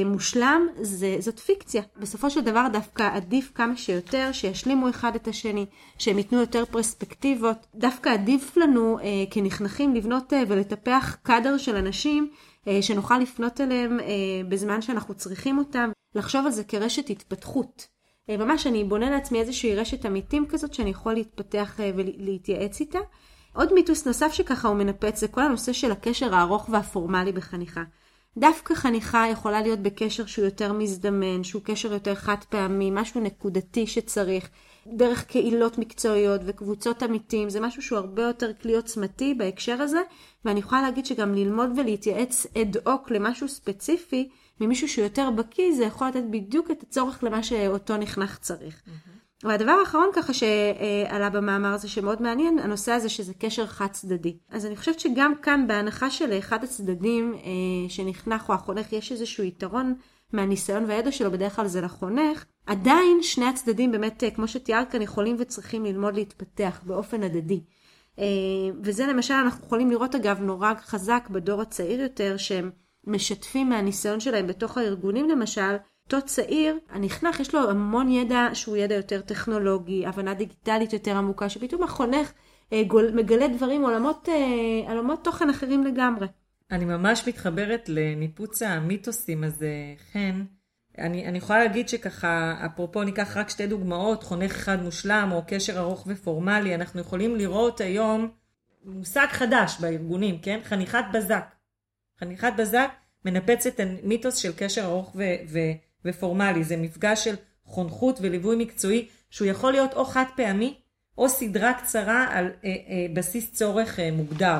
מושלם 0.05 0.67
זה, 0.81 1.15
זאת 1.19 1.39
פיקציה. 1.39 1.81
בסופו 1.97 2.29
של 2.29 2.41
דבר 2.41 2.67
דווקא 2.73 3.09
עדיף 3.13 3.51
כמה 3.55 3.77
שיותר 3.77 4.29
שישלימו 4.31 4.89
אחד 4.89 5.15
את 5.15 5.27
השני, 5.27 5.65
שהם 5.97 6.17
ייתנו 6.17 6.39
יותר 6.39 6.65
פרספקטיבות. 6.65 7.67
דווקא 7.75 8.09
עדיף 8.09 8.57
לנו 8.57 8.99
אה, 8.99 9.05
כנכנחים 9.31 9.95
לבנות 9.95 10.33
אה, 10.33 10.43
ולטפח 10.47 11.17
קאדר 11.23 11.57
של 11.57 11.75
אנשים 11.75 12.31
אה, 12.67 12.81
שנוכל 12.81 13.17
לפנות 13.17 13.61
אליהם 13.61 13.99
אה, 13.99 14.05
בזמן 14.49 14.81
שאנחנו 14.81 15.13
צריכים 15.13 15.57
אותם. 15.57 15.91
לחשוב 16.15 16.45
על 16.45 16.51
זה 16.51 16.63
כרשת 16.63 17.09
התפתחות. 17.09 17.87
אה, 18.29 18.37
ממש 18.37 18.67
אני 18.67 18.83
בונה 18.83 19.09
לעצמי 19.09 19.39
איזושהי 19.39 19.75
רשת 19.75 20.05
עמיתים 20.05 20.45
כזאת 20.47 20.73
שאני 20.73 20.89
יכול 20.89 21.13
להתפתח 21.13 21.79
אה, 21.79 21.91
ולהתייעץ 21.95 22.79
איתה. 22.79 22.99
עוד 23.55 23.73
מיתוס 23.73 24.07
נוסף 24.07 24.33
שככה 24.33 24.67
הוא 24.67 24.77
מנפץ 24.77 25.19
זה 25.19 25.27
כל 25.27 25.41
הנושא 25.41 25.73
של 25.73 25.91
הקשר 25.91 26.35
הארוך 26.35 26.69
והפורמלי 26.69 27.31
בחניכה. 27.31 27.83
דווקא 28.37 28.73
חניכה 28.73 29.25
יכולה 29.31 29.61
להיות 29.61 29.79
בקשר 29.79 30.25
שהוא 30.25 30.45
יותר 30.45 30.73
מזדמן, 30.73 31.43
שהוא 31.43 31.61
קשר 31.65 31.93
יותר 31.93 32.15
חד 32.15 32.35
פעמי, 32.49 32.89
משהו 32.93 33.21
נקודתי 33.21 33.87
שצריך, 33.87 34.49
דרך 34.87 35.23
קהילות 35.23 35.77
מקצועיות 35.77 36.41
וקבוצות 36.45 37.03
עמיתים, 37.03 37.49
זה 37.49 37.59
משהו 37.59 37.81
שהוא 37.81 37.97
הרבה 37.97 38.23
יותר 38.23 38.51
כלי 38.61 38.75
עוצמתי 38.75 39.33
בהקשר 39.33 39.81
הזה, 39.81 40.01
ואני 40.45 40.59
יכולה 40.59 40.81
להגיד 40.81 41.05
שגם 41.05 41.33
ללמוד 41.35 41.69
ולהתייעץ 41.77 42.47
אד 42.57 42.77
הוק 42.87 43.11
למשהו 43.11 43.47
ספציפי, 43.47 44.29
ממישהו 44.59 44.87
שהוא 44.87 45.03
יותר 45.03 45.29
בקיא, 45.31 45.75
זה 45.75 45.83
יכול 45.83 46.07
לתת 46.07 46.23
בדיוק 46.29 46.71
את 46.71 46.83
הצורך 46.83 47.23
למה 47.23 47.43
שאותו 47.43 47.97
נכנח 47.97 48.37
צריך. 48.37 48.81
Mm-hmm. 48.85 49.20
והדבר 49.43 49.71
האחרון 49.71 50.09
ככה 50.13 50.33
שעלה 50.33 51.29
במאמר 51.29 51.73
הזה 51.73 51.87
שמאוד 51.87 52.21
מעניין, 52.21 52.59
הנושא 52.59 52.91
הזה 52.91 53.09
שזה 53.09 53.33
קשר 53.33 53.67
חד 53.67 53.87
צדדי. 53.91 54.37
אז 54.49 54.65
אני 54.65 54.75
חושבת 54.75 54.99
שגם 54.99 55.33
כאן 55.41 55.67
בהנחה 55.67 56.09
של 56.09 56.37
אחד 56.37 56.63
הצדדים 56.63 57.33
אה, 57.33 57.89
שנחנך 57.89 58.49
או 58.49 58.53
החונך 58.53 58.93
יש 58.93 59.11
איזשהו 59.11 59.43
יתרון 59.43 59.95
מהניסיון 60.33 60.85
והידע 60.87 61.11
שלו, 61.11 61.31
בדרך 61.31 61.55
כלל 61.55 61.67
זה 61.67 61.81
לחונך, 61.81 62.45
עדיין 62.65 63.17
שני 63.21 63.45
הצדדים 63.45 63.91
באמת, 63.91 64.23
אה, 64.23 64.31
כמו 64.31 64.47
שתיארת 64.47 64.91
כאן, 64.91 65.01
יכולים 65.01 65.35
וצריכים 65.39 65.85
ללמוד 65.85 66.15
להתפתח 66.15 66.81
באופן 66.85 67.23
הדדי. 67.23 67.63
אה, 68.19 68.25
וזה 68.83 69.07
למשל 69.07 69.33
אנחנו 69.33 69.65
יכולים 69.65 69.91
לראות 69.91 70.15
אגב 70.15 70.41
נורא 70.41 70.73
חזק 70.81 71.27
בדור 71.31 71.61
הצעיר 71.61 72.01
יותר, 72.01 72.37
שהם 72.37 72.71
משתפים 73.07 73.69
מהניסיון 73.69 74.19
שלהם 74.19 74.47
בתוך 74.47 74.77
הארגונים 74.77 75.29
למשל, 75.29 75.75
אותו 76.13 76.25
צעיר, 76.27 76.79
הנכנח, 76.89 77.39
יש 77.39 77.55
לו 77.55 77.69
המון 77.69 78.09
ידע 78.09 78.49
שהוא 78.53 78.77
ידע 78.77 78.95
יותר 78.95 79.21
טכנולוגי, 79.21 80.05
הבנה 80.05 80.33
דיגיטלית 80.33 80.93
יותר 80.93 81.17
עמוקה, 81.17 81.49
שפתאום 81.49 81.83
החונך 81.83 82.31
אה, 82.73 82.83
גול, 82.83 83.11
מגלה 83.15 83.47
דברים, 83.47 83.81
עולמות, 83.81 84.29
אה, 84.29 84.91
עולמות 84.91 85.23
תוכן 85.23 85.49
אחרים 85.49 85.83
לגמרי. 85.83 86.27
אני 86.71 86.85
ממש 86.85 87.27
מתחברת 87.27 87.89
לניפוץ 87.89 88.61
המיתוסים 88.61 89.43
הזה, 89.43 89.73
חן. 90.13 90.43
אני, 90.97 91.27
אני 91.27 91.37
יכולה 91.37 91.59
להגיד 91.59 91.89
שככה, 91.89 92.55
אפרופו 92.65 93.03
ניקח 93.03 93.37
רק 93.37 93.49
שתי 93.49 93.67
דוגמאות, 93.67 94.23
חונך 94.23 94.51
אחד 94.51 94.83
מושלם 94.83 95.29
או 95.31 95.41
קשר 95.47 95.79
ארוך 95.79 96.07
ופורמלי, 96.07 96.75
אנחנו 96.75 97.01
יכולים 97.01 97.35
לראות 97.35 97.81
היום 97.81 98.29
מושג 98.85 99.27
חדש 99.29 99.77
בארגונים, 99.79 100.39
כן? 100.41 100.59
חניכת 100.63 101.03
בזק. 101.13 101.55
חניכת 102.19 102.53
בזק 102.57 102.89
מנפצת 103.25 103.79
המיתוס 103.79 104.35
של 104.35 104.51
קשר 104.57 104.85
ארוך 104.85 105.15
ו- 105.15 105.35
ו- 105.47 105.90
ופורמלי. 106.05 106.63
זה 106.63 106.77
מפגש 106.77 107.23
של 107.23 107.35
חונכות 107.65 108.19
וליווי 108.21 108.55
מקצועי 108.55 109.07
שהוא 109.29 109.47
יכול 109.47 109.71
להיות 109.71 109.93
או 109.93 110.05
חד 110.05 110.25
פעמי 110.35 110.77
או 111.17 111.29
סדרה 111.29 111.73
קצרה 111.73 112.27
על 112.31 112.45
אה, 112.45 112.69
אה, 112.69 113.05
בסיס 113.13 113.51
צורך 113.51 113.99
אה, 113.99 114.11
מוגדר. 114.11 114.59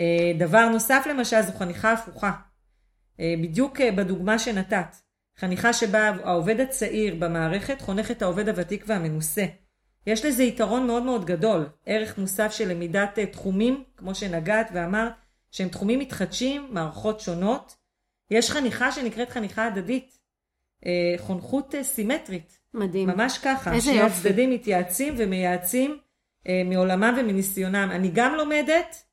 אה, 0.00 0.32
דבר 0.38 0.68
נוסף 0.68 1.06
למשל 1.10 1.42
זו 1.42 1.52
חניכה 1.52 1.92
הפוכה. 1.92 2.32
אה, 3.20 3.34
בדיוק 3.42 3.80
אה, 3.80 3.92
בדוגמה 3.92 4.38
שנתת. 4.38 4.96
חניכה 5.38 5.72
שבה 5.72 6.12
העובד 6.24 6.60
הצעיר 6.60 7.14
במערכת 7.18 7.80
חונך 7.80 8.10
את 8.10 8.22
העובד 8.22 8.48
הוותיק 8.48 8.84
והמנוסה. 8.86 9.44
יש 10.06 10.24
לזה 10.24 10.42
יתרון 10.42 10.86
מאוד 10.86 11.02
מאוד 11.02 11.24
גדול, 11.24 11.68
ערך 11.86 12.18
מוסף 12.18 12.52
של 12.52 12.68
למידת 12.68 13.18
אה, 13.18 13.26
תחומים, 13.26 13.84
כמו 13.96 14.14
שנגעת 14.14 14.70
ואמרת, 14.74 15.12
שהם 15.50 15.68
תחומים 15.68 15.98
מתחדשים, 15.98 16.68
מערכות 16.70 17.20
שונות. 17.20 17.76
יש 18.30 18.50
חניכה 18.50 18.92
שנקראת 18.92 19.30
חניכה 19.30 19.66
הדדית. 19.66 20.18
אה, 20.86 21.14
חונכות 21.18 21.74
אה, 21.74 21.84
סימטרית. 21.84 22.58
מדהים. 22.74 23.08
ממש 23.08 23.38
ככה. 23.38 23.72
איזה 23.74 23.86
שני 23.86 24.00
יופי. 24.00 24.12
הצדדים 24.12 24.50
מתייעצים 24.50 25.14
ומייעצים 25.18 25.98
אה, 26.48 26.62
מעולמם 26.64 27.14
ומניסיונם. 27.18 27.88
אני 27.92 28.10
גם 28.14 28.34
לומדת 28.34 29.04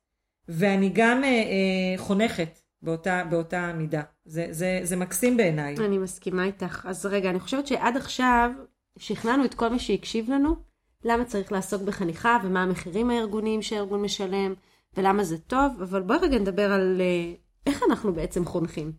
ואני 0.48 0.90
גם 0.94 1.24
אה, 1.24 1.28
אה, 1.28 1.98
חונכת 1.98 2.60
באותה, 2.82 3.24
באותה 3.30 3.72
מידה. 3.72 4.02
זה, 4.24 4.46
זה, 4.50 4.80
זה 4.82 4.96
מקסים 4.96 5.36
בעיניי. 5.36 5.76
אני 5.76 5.98
מסכימה 5.98 6.44
איתך. 6.44 6.86
אז 6.88 7.06
רגע, 7.06 7.30
אני 7.30 7.40
חושבת 7.40 7.66
שעד 7.66 7.96
עכשיו 7.96 8.50
שכנענו 8.98 9.44
את 9.44 9.54
כל 9.54 9.68
מי 9.68 9.78
שהקשיב 9.78 10.30
לנו, 10.30 10.56
למה 11.04 11.24
צריך 11.24 11.52
לעסוק 11.52 11.82
בחניכה 11.82 12.38
ומה 12.44 12.62
המחירים 12.62 13.10
הארגוניים 13.10 13.62
שהארגון 13.62 14.02
משלם, 14.02 14.54
ולמה 14.96 15.24
זה 15.24 15.38
טוב, 15.38 15.82
אבל 15.82 16.02
בואי 16.02 16.18
רגע 16.18 16.38
נדבר 16.38 16.72
על 16.72 17.00
אה, 17.00 17.34
איך 17.66 17.82
אנחנו 17.90 18.12
בעצם 18.12 18.44
חונכים. 18.44 18.92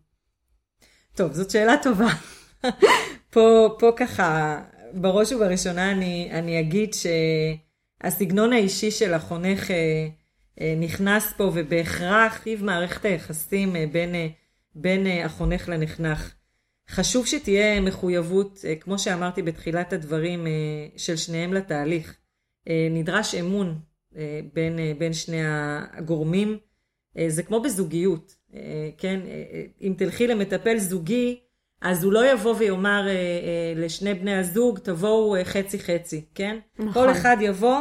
טוב, 1.16 1.34
זאת 1.34 1.50
שאלה 1.50 1.76
טובה. 1.84 2.08
פה, 3.34 3.76
פה 3.80 3.92
ככה, 3.96 4.62
בראש 4.94 5.32
ובראשונה 5.32 5.92
אני, 5.92 6.30
אני 6.32 6.60
אגיד 6.60 6.94
שהסגנון 6.94 8.54
האישי 8.54 8.92
של 8.92 9.14
החונך 9.14 9.72
אה, 9.72 10.08
אה, 10.62 10.76
נכנס 10.80 11.34
פה 11.38 11.52
ובהכרח 11.54 12.38
טיב 12.38 12.64
מערכת 12.64 13.06
היחסים 13.06 13.76
אה, 13.76 13.86
בין, 13.92 14.16
בין 14.76 15.08
החונך 15.26 15.70
לנחנך. 15.70 16.34
חשוב 16.90 17.26
שתהיה 17.26 17.82
מחויבות, 17.82 18.60
כמו 18.80 19.00
שאמרתי 19.00 19.42
בתחילת 19.42 19.94
הדברים, 19.94 20.48
של 20.98 21.16
שניהם 21.16 21.54
לתהליך. 21.54 22.18
נדרש 22.92 23.36
אמון 23.36 23.80
בין, 24.54 24.80
בין 24.98 25.14
שני 25.14 25.42
הגורמים. 25.94 26.58
זה 27.28 27.44
כמו 27.44 27.62
בזוגיות, 27.62 28.36
כן? 28.98 29.20
אם 29.82 29.94
תלכי 29.98 30.28
למטפל 30.28 30.78
זוגי, 30.78 31.40
אז 31.82 32.04
הוא 32.04 32.14
לא 32.14 32.32
יבוא 32.32 32.56
ויאמר 32.58 33.08
אה, 33.08 33.12
אה, 33.12 33.18
לשני 33.76 34.14
בני 34.14 34.36
הזוג, 34.36 34.80
תבואו 34.80 35.36
אה, 35.36 35.46
חצי 35.46 35.80
חצי, 35.80 36.26
כן? 36.36 36.58
נכון. 36.80 36.94
כל 36.94 37.12
אחד 37.12 37.38
יבוא 37.42 37.78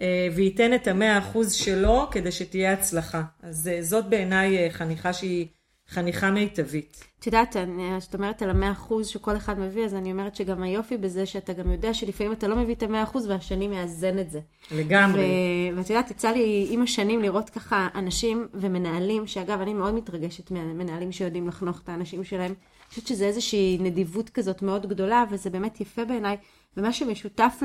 אה, 0.00 0.28
וייתן 0.34 0.74
את 0.74 0.88
המאה 0.88 1.18
אחוז 1.18 1.52
שלו 1.52 2.06
כדי 2.10 2.32
שתהיה 2.32 2.72
הצלחה. 2.72 3.22
אז 3.42 3.68
אה, 3.68 3.82
זאת 3.82 4.08
בעיניי 4.08 4.58
אה, 4.58 4.70
חניכה 4.70 5.12
שהיא 5.12 5.46
חניכה 5.88 6.30
מיטבית. 6.30 7.04
את 7.20 7.26
יודעת, 7.26 7.56
אני- 7.56 7.88
כשאת 8.00 8.14
אומרת 8.14 8.42
על 8.42 8.50
המאה 8.50 8.72
אחוז 8.72 9.08
שכל 9.08 9.36
אחד 9.36 9.58
מביא, 9.58 9.84
אז 9.84 9.94
אני 9.94 10.12
אומרת 10.12 10.36
שגם 10.36 10.62
היופי 10.62 10.96
בזה 10.96 11.26
שאתה 11.26 11.52
גם 11.52 11.72
יודע 11.72 11.94
שלפעמים 11.94 12.32
אתה 12.32 12.48
לא 12.48 12.56
מביא 12.56 12.74
את 12.74 12.82
המאה 12.82 13.02
אחוז 13.02 13.26
והשני 13.28 13.68
מאזן 13.68 14.18
את 14.18 14.30
זה. 14.30 14.40
לגמרי. 14.76 15.22
ו- 15.74 15.76
ואת 15.78 15.90
יודעת, 15.90 16.10
יצא 16.10 16.30
לי 16.30 16.66
עם 16.70 16.82
השנים 16.82 17.22
לראות 17.22 17.50
ככה 17.50 17.88
אנשים 17.94 18.48
ומנהלים, 18.54 19.26
שאגב, 19.26 19.60
אני 19.60 19.74
מאוד 19.74 19.94
מתרגשת 19.94 20.50
מהמנהלים 20.50 21.12
שיודעים 21.12 21.48
לחנוך 21.48 21.80
את 21.84 21.88
האנשים 21.88 22.24
שלהם. 22.24 22.54
חושבת 22.90 23.06
שזה 23.06 23.24
איזושהי 23.24 23.78
נדיבות 23.80 24.30
כזאת 24.30 24.62
מאוד 24.62 24.86
גדולה, 24.86 25.24
וזה 25.30 25.50
באמת 25.50 25.80
יפה 25.80 26.04
בעיניי. 26.04 26.36
ומה 26.76 26.92
שמשותף 26.92 27.62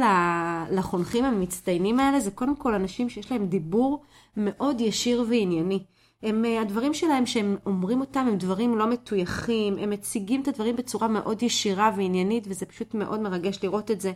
לחונכים 0.71 1.25
המצטיינים 1.25 1.99
האלה, 1.99 2.19
זה 2.19 2.31
קודם 2.31 2.55
כל 2.55 2.73
אנשים 2.73 3.09
שיש 3.09 3.31
להם 3.31 3.47
דיבור 3.47 4.03
מאוד 4.37 4.81
ישיר 4.81 5.25
וענייני. 5.29 5.79
הם, 6.23 6.45
אה, 6.45 6.61
הדברים 6.61 6.93
שלהם 6.93 7.25
שהם 7.25 7.57
אומרים 7.65 8.01
אותם 8.01 8.27
הם 8.27 8.37
דברים 8.37 8.77
לא 8.77 8.87
מטויחים, 8.87 9.77
הם 9.77 9.89
מציגים 9.89 10.41
את 10.41 10.47
הדברים 10.47 10.75
בצורה 10.75 11.07
מאוד 11.07 11.43
ישירה 11.43 11.91
ועניינית 11.97 12.43
וזה 12.47 12.65
פשוט 12.65 12.93
מאוד 12.93 13.19
מרגש 13.19 13.59
לראות 13.63 13.91
את 13.91 14.01
זה. 14.01 14.11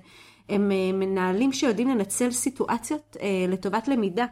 הם 0.50 0.72
אה, 0.72 0.92
מנהלים 0.94 1.54
שיודעים 1.54 1.89
לנצל 1.89 2.32
סיטואציות 2.32 3.18
אה, 3.22 3.46
לטובת 3.48 3.88
למידה. 3.88 4.25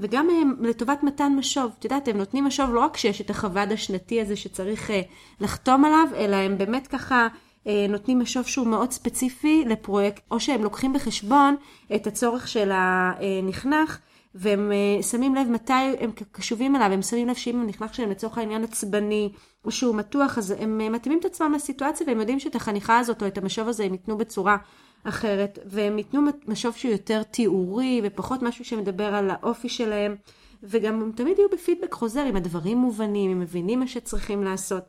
וגם 0.00 0.30
אה, 0.30 0.68
לטובת 0.68 1.02
מתן 1.02 1.32
משוב. 1.36 1.72
את 1.78 1.84
יודעת, 1.84 2.08
הם 2.08 2.16
נותנים 2.16 2.44
משוב 2.44 2.74
לא 2.74 2.80
רק 2.80 2.96
שיש 2.96 3.20
את 3.20 3.30
החווד 3.30 3.72
השנתי 3.72 4.20
הזה 4.20 4.36
שצריך 4.36 4.90
אה, 4.90 5.00
לחתום 5.40 5.84
עליו, 5.84 6.08
אלא 6.16 6.36
הם 6.36 6.58
באמת 6.58 6.86
ככה 6.86 7.28
אה, 7.66 7.86
נותנים 7.88 8.20
משוב 8.20 8.46
שהוא 8.46 8.66
מאוד 8.66 8.90
ספציפי 8.90 9.64
לפרויקט, 9.66 10.22
או 10.30 10.40
שהם 10.40 10.62
לוקחים 10.62 10.92
בחשבון 10.92 11.56
את 11.94 12.06
הצורך 12.06 12.48
של 12.48 12.70
הנכנח. 12.74 14.00
והם 14.34 14.72
שמים 15.02 15.34
לב 15.34 15.48
מתי 15.50 15.72
הם 15.72 16.10
קשובים 16.32 16.76
אליו, 16.76 16.92
הם 16.92 17.02
שמים 17.02 17.28
לב 17.28 17.34
שאם 17.34 17.60
הנכנח 17.60 17.92
שלהם 17.92 18.10
לצורך 18.10 18.38
העניין 18.38 18.64
עצבני, 18.64 19.32
או 19.64 19.70
שהוא 19.70 19.94
מתוח, 19.94 20.38
אז 20.38 20.54
הם 20.58 20.92
מתאימים 20.92 21.20
את 21.20 21.24
עצמם 21.24 21.52
לסיטואציה, 21.52 22.06
והם 22.06 22.20
יודעים 22.20 22.40
שאת 22.40 22.54
החניכה 22.54 22.98
הזאת 22.98 23.22
או 23.22 23.26
את 23.26 23.38
המשוב 23.38 23.68
הזה 23.68 23.84
הם 23.84 23.92
ייתנו 23.92 24.18
בצורה 24.18 24.56
אחרת, 25.04 25.58
והם 25.66 25.98
ייתנו 25.98 26.20
משוב 26.48 26.74
שהוא 26.76 26.92
יותר 26.92 27.22
תיאורי, 27.22 28.00
ופחות 28.04 28.42
משהו 28.42 28.64
שמדבר 28.64 29.14
על 29.14 29.30
האופי 29.30 29.68
שלהם, 29.68 30.16
וגם 30.62 31.02
הם 31.02 31.12
תמיד 31.12 31.38
יהיו 31.38 31.48
בפידבק 31.52 31.92
חוזר, 31.92 32.26
אם 32.28 32.36
הדברים 32.36 32.78
מובנים, 32.78 33.30
אם 33.30 33.40
מבינים 33.40 33.80
מה 33.80 33.86
שצריכים 33.86 34.44
לעשות. 34.44 34.84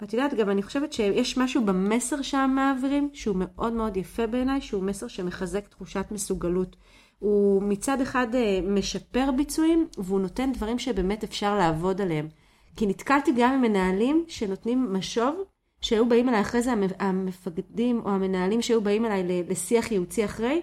ואת 0.00 0.12
יודעת, 0.12 0.34
גם 0.34 0.50
אני 0.50 0.62
חושבת 0.62 0.92
שיש 0.92 1.38
משהו 1.38 1.64
במסר 1.64 2.22
שהם 2.22 2.54
מעבירים, 2.54 3.10
שהוא 3.12 3.36
מאוד 3.38 3.72
מאוד 3.72 3.96
יפה 3.96 4.26
בעיניי, 4.26 4.60
שהוא 4.60 4.82
מסר 4.82 5.08
שמחזק 5.08 5.68
תחושת 5.68 6.04
מסוגלות. 6.10 6.76
הוא 7.18 7.62
מצד 7.62 8.00
אחד 8.00 8.34
אה, 8.34 8.60
משפר 8.62 9.30
ביצועים, 9.36 9.88
והוא 9.98 10.20
נותן 10.20 10.52
דברים 10.52 10.78
שבאמת 10.78 11.24
אפשר 11.24 11.56
לעבוד 11.56 12.00
עליהם. 12.00 12.28
כי 12.76 12.86
נתקלתי 12.86 13.32
גם 13.36 13.52
עם 13.52 13.62
מנהלים 13.62 14.24
שנותנים 14.28 14.92
משוב, 14.92 15.36
שהיו 15.80 16.08
באים 16.08 16.28
אליי 16.28 16.40
אחרי 16.40 16.62
זה 16.62 16.70
המפקדים 16.98 18.00
או 18.04 18.10
המנהלים 18.10 18.62
שהיו 18.62 18.80
באים 18.80 19.04
אליי 19.04 19.44
לשיח 19.48 19.92
ייעוצי 19.92 20.24
אחרי, 20.24 20.62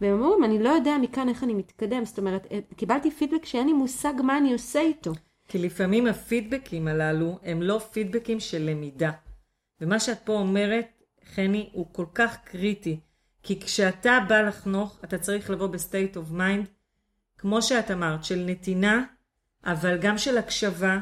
והם 0.00 0.22
אומרים, 0.22 0.44
אני 0.44 0.62
לא 0.62 0.68
יודע 0.68 0.96
מכאן 1.02 1.28
איך 1.28 1.44
אני 1.44 1.54
מתקדם. 1.54 2.04
זאת 2.04 2.18
אומרת, 2.18 2.46
קיבלתי 2.76 3.10
פידבק 3.10 3.44
שאין 3.44 3.66
לי 3.66 3.72
מושג 3.72 4.12
מה 4.22 4.38
אני 4.38 4.52
עושה 4.52 4.80
איתו. 4.80 5.12
כי 5.48 5.58
לפעמים 5.58 6.06
הפידבקים 6.06 6.88
הללו 6.88 7.38
הם 7.42 7.62
לא 7.62 7.78
פידבקים 7.78 8.40
של 8.40 8.62
למידה. 8.62 9.10
ומה 9.80 10.00
שאת 10.00 10.18
פה 10.24 10.32
אומרת, 10.32 10.86
חני, 11.34 11.70
הוא 11.72 11.86
כל 11.92 12.06
כך 12.14 12.36
קריטי. 12.44 13.00
כי 13.42 13.60
כשאתה 13.60 14.18
בא 14.28 14.40
לחנוך, 14.40 14.98
אתה 15.04 15.18
צריך 15.18 15.50
לבוא 15.50 15.66
ב 15.66 15.74
state 15.74 16.16
of 16.16 16.30
mind, 16.30 16.66
כמו 17.38 17.62
שאת 17.62 17.90
אמרת, 17.90 18.24
של 18.24 18.44
נתינה, 18.46 19.04
אבל 19.64 19.98
גם 19.98 20.18
של 20.18 20.38
הקשבה, 20.38 20.98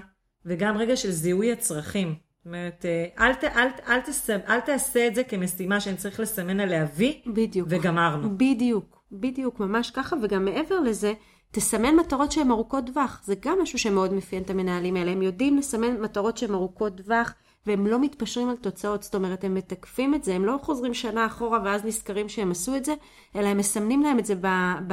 וגם 0.47 0.77
רגע 0.77 0.97
של 0.97 1.11
זיהוי 1.11 1.53
הצרכים. 1.53 2.15
זאת 2.43 2.47
אומרת, 2.47 2.85
אה, 2.85 3.27
אל, 3.27 3.35
ת, 3.35 3.45
אל, 3.45 3.69
אל, 3.89 4.01
תסב, 4.01 4.39
אל 4.49 4.61
תעשה 4.61 5.07
את 5.07 5.15
זה 5.15 5.25
כמשימה 5.25 5.81
שאני 5.81 5.97
צריך 5.97 6.21
לסמן 6.21 6.61
עליה 6.61 6.87
וי, 6.97 7.21
בדיוק. 7.27 7.69
וגמרנו. 7.71 8.29
בדיוק, 8.37 9.03
בדיוק, 9.13 9.61
ממש 9.61 9.91
ככה, 9.91 10.17
וגם 10.23 10.45
מעבר 10.45 10.81
לזה, 10.81 11.13
תסמן 11.51 11.97
מטרות 11.97 12.33
שהן 12.33 12.51
ארוכות 12.51 12.87
טווח. 12.87 13.23
זה 13.25 13.35
גם 13.41 13.59
משהו 13.63 13.79
שמאוד 13.79 14.15
מפיין 14.15 14.43
את 14.43 14.51
המנהלים 14.51 14.97
האלה. 14.97 15.11
הם 15.11 15.23
יודעים 15.23 15.57
לסמן 15.57 16.01
מטרות 16.01 16.39
שהן 16.39 16.55
ארוכות 16.55 16.97
טווח, 16.97 17.35
והם 17.67 17.87
לא 17.87 17.99
מתפשרים 17.99 18.49
על 18.49 18.57
תוצאות. 18.57 19.03
זאת 19.03 19.15
אומרת, 19.15 19.45
הם 19.45 19.55
מתקפים 19.55 20.15
את 20.15 20.25
זה, 20.25 20.35
הם 20.35 20.45
לא 20.45 20.59
חוזרים 20.63 20.95
שנה 20.95 21.27
אחורה 21.27 21.59
ואז 21.65 21.85
נזכרים 21.85 22.29
שהם 22.29 22.51
עשו 22.51 22.77
את 22.77 22.85
זה, 22.85 22.95
אלא 23.37 23.47
הם 23.47 23.57
מסמנים 23.57 24.03
להם 24.03 24.19
את 24.19 24.27
זה 24.27 24.35
ב... 24.35 24.47
ב 24.87 24.93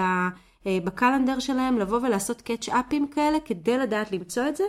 אה, 0.67 0.77
בקלנדר 0.83 1.39
שלהם, 1.39 1.77
לבוא 1.77 1.99
ולעשות 2.03 2.41
קאץ'-אפים 2.41 3.07
כאלה, 3.07 3.37
כדי 3.45 3.77
לדעת 3.77 4.11
למצוא 4.11 4.47
את 4.47 4.55
זה, 4.55 4.63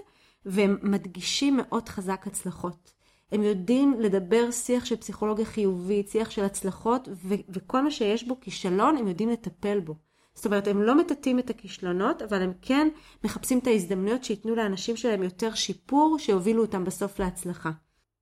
והם 0.47 0.77
מדגישים 0.83 1.57
מאוד 1.57 1.89
חזק 1.89 2.27
הצלחות. 2.27 2.93
הם 3.33 3.43
יודעים 3.43 4.01
לדבר 4.01 4.51
שיח 4.51 4.85
של 4.85 4.97
פסיכולוגיה 4.97 5.45
חיובית, 5.45 6.09
שיח 6.09 6.31
של 6.31 6.45
הצלחות, 6.45 7.09
ו- 7.13 7.35
וכל 7.49 7.85
מה 7.85 7.91
שיש 7.91 8.25
בו 8.25 8.41
כישלון, 8.41 8.97
הם 8.97 9.09
יודעים 9.09 9.31
לטפל 9.31 9.81
בו. 9.81 9.95
זאת 10.35 10.47
אומרת, 10.47 10.69
הם 10.69 10.83
לא 10.83 10.99
מטאטאים 10.99 11.39
את 11.39 11.51
הכישלונות, 11.51 12.23
אבל 12.23 12.43
הם 12.43 12.53
כן 12.63 12.89
מחפשים 13.25 13.59
את 13.59 13.67
ההזדמנויות 13.67 14.25
שייתנו 14.25 14.55
לאנשים 14.55 14.97
שלהם 14.97 15.23
יותר 15.23 15.55
שיפור, 15.55 16.19
שיובילו 16.19 16.63
אותם 16.63 16.85
בסוף 16.85 17.19
להצלחה. 17.19 17.71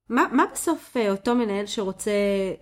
מה, 0.08 0.24
מה 0.32 0.44
בסוף 0.52 0.96
אה, 0.96 1.10
אותו 1.10 1.34
מנהל 1.34 1.66
שרוצה 1.66 2.10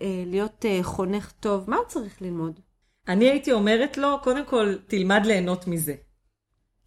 אה, 0.00 0.24
להיות 0.26 0.64
אה, 0.64 0.78
חונך 0.82 1.32
טוב, 1.40 1.70
מה 1.70 1.76
הוא 1.76 1.86
צריך 1.86 2.22
ללמוד? 2.22 2.60
אני 3.08 3.30
הייתי 3.30 3.52
אומרת 3.52 3.98
לו, 3.98 4.16
קודם 4.22 4.44
כל, 4.44 4.74
תלמד 4.86 5.26
ליהנות 5.26 5.66
מזה. 5.66 5.94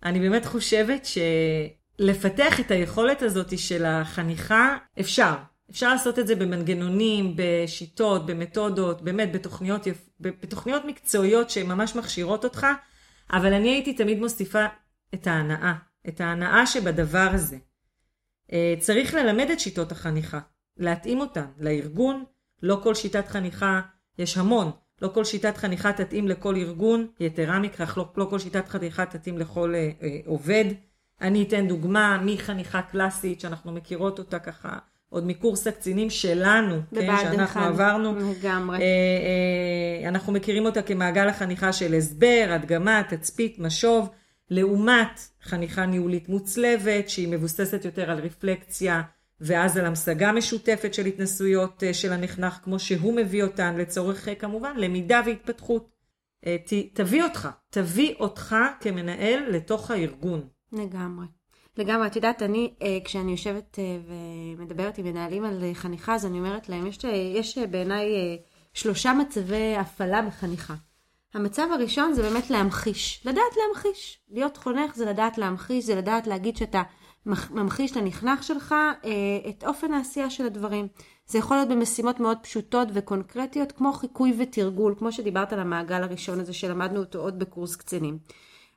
אני 0.04 0.20
באמת 0.20 0.46
חושבת 0.46 1.06
שלפתח 2.00 2.60
את 2.60 2.72
היכולת 2.72 3.22
הזאת 3.22 3.60
של 3.60 3.86
החניכה, 3.86 4.78
אפשר. 5.00 5.36
אפשר 5.70 5.94
לעשות 5.94 6.20
את 6.20 6.28
זה 6.28 6.36
במנגנונים, 6.36 7.34
בשיטות, 7.36 8.26
במתודות, 8.26 9.02
באמת 9.02 9.32
בתוכניות, 9.32 9.88
בתוכניות 10.20 10.86
מקצועיות 10.86 11.50
שממש 11.50 11.96
מכשירות 11.96 12.44
אותך, 12.44 12.68
אבל 13.34 13.54
אני 13.54 13.70
הייתי 13.70 13.94
תמיד 13.94 14.20
מוסיפה 14.20 14.66
את 15.14 15.28
ההנאה, 15.28 15.74
את 16.08 16.22
ההנאה 16.22 16.66
שבדבר 16.66 17.30
הזה. 17.34 17.58
אה, 18.52 18.76
צריך 18.80 19.14
ללמד 19.14 19.50
את 19.52 19.60
שיטות 19.60 19.92
החניכה, 19.92 20.40
להתאים 20.78 21.20
אותן 21.20 21.46
לארגון, 21.60 22.24
לא 22.64 22.80
כל 22.84 22.96
שיטת 22.96 23.28
חניכה, 23.28 23.82
יש 24.20 24.38
המון, 24.38 24.72
לא 25.02 25.08
כל 25.14 25.26
שיטת 25.26 25.58
חניכה 25.58 25.94
תתאים 25.94 26.28
לכל 26.28 26.56
ארגון, 26.56 27.08
יתרה 27.20 27.60
מכך, 27.60 27.98
לא, 27.98 28.06
לא 28.18 28.28
כל 28.30 28.40
שיטת 28.40 28.68
חניכה 28.68 29.06
תתאים 29.06 29.38
לכל 29.38 29.76
אה, 29.76 29.90
אה, 30.02 30.20
עובד. 30.26 30.66
אני 31.22 31.44
אתן 31.44 31.68
דוגמה 31.68 32.22
מחניכה 32.26 32.82
קלאסית 32.82 33.42
שאנחנו 33.42 33.72
מכירות 33.72 34.20
אותה 34.20 34.40
ככה 34.40 34.78
עוד 35.10 35.28
מקורס 35.28 35.68
הקצינים 35.68 36.10
שלנו, 36.10 36.76
כן, 36.96 37.18
שאנחנו 37.22 37.62
אחד. 37.62 37.68
עברנו. 37.68 38.16
לגמרי. 38.16 38.78
אה, 38.78 38.84
אה, 38.84 40.10
אנחנו 40.10 40.34
מכירים 40.34 40.66
אותה 40.66 40.82
כמעגל 40.82 41.28
החניכה 41.28 41.74
של 41.74 41.94
הסבר, 41.94 42.46
הדגמה, 42.50 43.02
תצפית, 43.10 43.60
משוב, 43.60 44.10
לעומת 44.50 45.20
חניכה 45.44 45.86
ניהולית 45.86 46.30
מוצלבת, 46.30 47.10
שהיא 47.10 47.28
מבוססת 47.28 47.86
יותר 47.86 48.12
על 48.12 48.20
רפלקציה, 48.20 49.02
ואז 49.42 49.78
על 49.78 49.86
המשגה 49.86 50.32
משותפת 50.32 50.94
של 50.94 51.06
התנסויות 51.06 51.84
אה, 51.84 51.94
של 51.94 52.14
הנחנך, 52.14 52.60
כמו 52.64 52.80
שהוא 52.80 53.16
מביא 53.16 53.44
אותן, 53.44 53.76
לצורך 53.78 54.28
אה, 54.28 54.36
כמובן 54.36 54.74
למידה 54.78 55.22
והתפתחות. 55.26 55.90
אה, 56.46 56.58
ת, 56.66 56.74
תביא 56.94 57.24
אותך, 57.24 57.50
תביא 57.70 58.16
אותך 58.20 58.56
כמנהל 58.80 59.44
לתוך 59.50 59.92
הארגון. 59.92 60.48
לגמרי. 60.72 61.26
לגמרי, 61.78 62.08
את 62.08 62.16
יודעת, 62.16 62.42
אני, 62.42 62.74
כשאני 63.06 63.32
יושבת 63.32 63.80
ומדברת 64.58 64.98
עם 64.98 65.06
מנהלים 65.06 65.46
על 65.46 65.64
חניכה, 65.74 66.16
אז 66.16 66.26
אני 66.26 66.40
אומרת 66.40 66.70
להם, 66.70 66.88
יש, 66.88 67.04
יש 67.36 67.58
בעיניי 67.58 68.08
שלושה 68.74 69.14
מצבי 69.14 69.76
הפעלה 69.78 70.22
בחניכה. 70.22 70.76
המצב 71.34 71.68
הראשון 71.74 72.14
זה 72.14 72.22
באמת 72.22 72.50
להמחיש, 72.50 73.22
לדעת 73.26 73.58
להמחיש. 73.58 74.20
להיות 74.30 74.58
חונך 74.58 74.96
זה 74.96 75.06
לדעת 75.06 75.38
להמחיש, 75.38 75.86
זה 75.86 75.96
לדעת 75.96 76.28
להגיד 76.28 76.58
שאתה 76.58 76.82
ממחיש 77.26 77.98
לנכנח 77.98 78.42
שלך 78.42 78.72
אה, 78.72 79.50
את 79.50 79.64
אופן 79.64 79.94
העשייה 79.94 80.30
של 80.30 80.46
הדברים. 80.46 80.88
זה 81.28 81.38
יכול 81.38 81.58
להיות 81.58 81.70
במשימות 81.70 82.20
מאוד 82.20 82.38
פשוטות 82.42 82.88
וקונקרטיות, 82.94 83.72
כמו 83.72 83.94
חיקוי 83.94 84.34
ותרגול, 84.40 84.96
כמו 85.00 85.12
שדיברת 85.12 85.54
על 85.54 85.60
המעגל 85.60 86.04
הראשון 86.04 86.40
הזה 86.40 86.54
שלמדנו 86.54 87.00
אותו 87.00 87.20
עוד 87.20 87.40
בקורס 87.40 87.76
קצינים. 87.76 88.20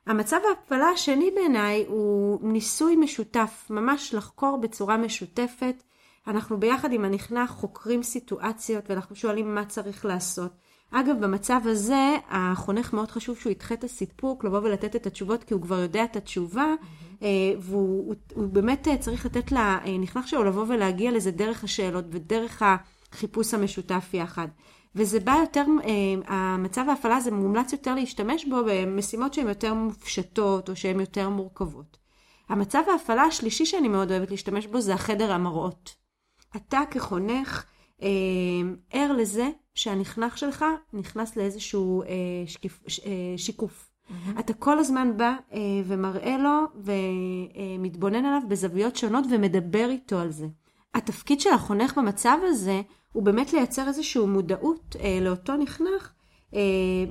המצב 0.07 0.37
ההפעלה 0.49 0.89
השני 0.89 1.31
בעיניי 1.35 1.85
הוא 1.87 2.39
ניסוי 2.43 2.95
משותף, 2.95 3.67
ממש 3.69 4.13
לחקור 4.13 4.57
בצורה 4.57 4.97
משותפת. 4.97 5.83
אנחנו 6.27 6.59
ביחד 6.59 6.93
עם 6.93 7.05
הנכנח 7.05 7.51
חוקרים 7.51 8.03
סיטואציות 8.03 8.89
ואנחנו 8.89 9.15
שואלים 9.15 9.55
מה 9.55 9.65
צריך 9.65 10.05
לעשות. 10.05 10.51
אגב, 10.91 11.15
במצב 11.19 11.61
הזה, 11.65 12.15
החונך 12.29 12.93
מאוד 12.93 13.11
חשוב 13.11 13.37
שהוא 13.37 13.51
ידחה 13.51 13.73
את 13.73 13.83
הסיפוק, 13.83 14.43
לבוא 14.43 14.59
ולתת 14.59 14.95
את 14.95 15.07
התשובות, 15.07 15.43
כי 15.43 15.53
הוא 15.53 15.61
כבר 15.61 15.79
יודע 15.79 16.03
את 16.03 16.15
התשובה, 16.15 16.73
mm-hmm. 16.73 17.25
והוא 17.59 18.07
הוא, 18.07 18.15
הוא 18.33 18.47
באמת 18.47 18.87
אה, 18.87 18.97
צריך 18.97 19.25
לתת 19.25 19.51
לנכנח 19.51 20.27
שלו 20.27 20.43
לבוא 20.43 20.65
ולהגיע 20.67 21.11
לזה 21.11 21.31
דרך 21.31 21.63
השאלות 21.63 22.05
ודרך 22.11 22.63
החיפוש 23.11 23.53
המשותף 23.53 24.09
יחד. 24.13 24.47
וזה 24.95 25.19
בא 25.19 25.35
יותר, 25.39 25.65
אה, 25.83 26.35
המצב 26.35 26.85
ההפעלה 26.89 27.17
הזה 27.17 27.31
מומלץ 27.31 27.71
יותר 27.71 27.95
להשתמש 27.95 28.45
בו 28.45 28.57
במשימות 28.67 29.33
שהן 29.33 29.47
יותר 29.47 29.73
מופשטות 29.73 30.69
או 30.69 30.75
שהן 30.75 30.99
יותר 30.99 31.29
מורכבות. 31.29 31.97
המצב 32.49 32.83
ההפעלה 32.91 33.23
השלישי 33.23 33.65
שאני 33.65 33.87
מאוד 33.87 34.11
אוהבת 34.11 34.31
להשתמש 34.31 34.67
בו 34.67 34.81
זה 34.81 34.93
החדר 34.93 35.31
המראות. 35.31 35.95
אתה 36.55 36.81
כחונך 36.91 37.65
ער 38.91 39.11
לזה 39.11 39.49
שהנכנח 39.75 40.37
שלך 40.37 40.65
נכנס 40.93 41.35
לאיזשהו 41.35 42.01
אה, 42.01 42.07
שקיף, 42.47 42.83
אה, 43.05 43.11
שיקוף. 43.37 43.89
Mm-hmm. 43.89 44.39
אתה 44.39 44.53
כל 44.53 44.79
הזמן 44.79 45.17
בא 45.17 45.35
אה, 45.53 45.59
ומראה 45.85 46.37
לו 46.37 46.83
ומתבונן 47.79 48.25
עליו 48.25 48.41
בזוויות 48.47 48.95
שונות 48.95 49.25
ומדבר 49.29 49.89
איתו 49.89 50.19
על 50.19 50.31
זה. 50.31 50.47
התפקיד 50.93 51.41
של 51.41 51.49
החונך 51.49 51.97
במצב 51.97 52.37
הזה 52.43 52.81
הוא 53.13 53.23
באמת 53.23 53.53
לייצר 53.53 53.87
איזושהי 53.87 54.25
מודעות 54.25 54.95
אה, 54.99 55.19
לאותו 55.21 55.57
נכנח 55.57 56.13
אה, 56.53 56.59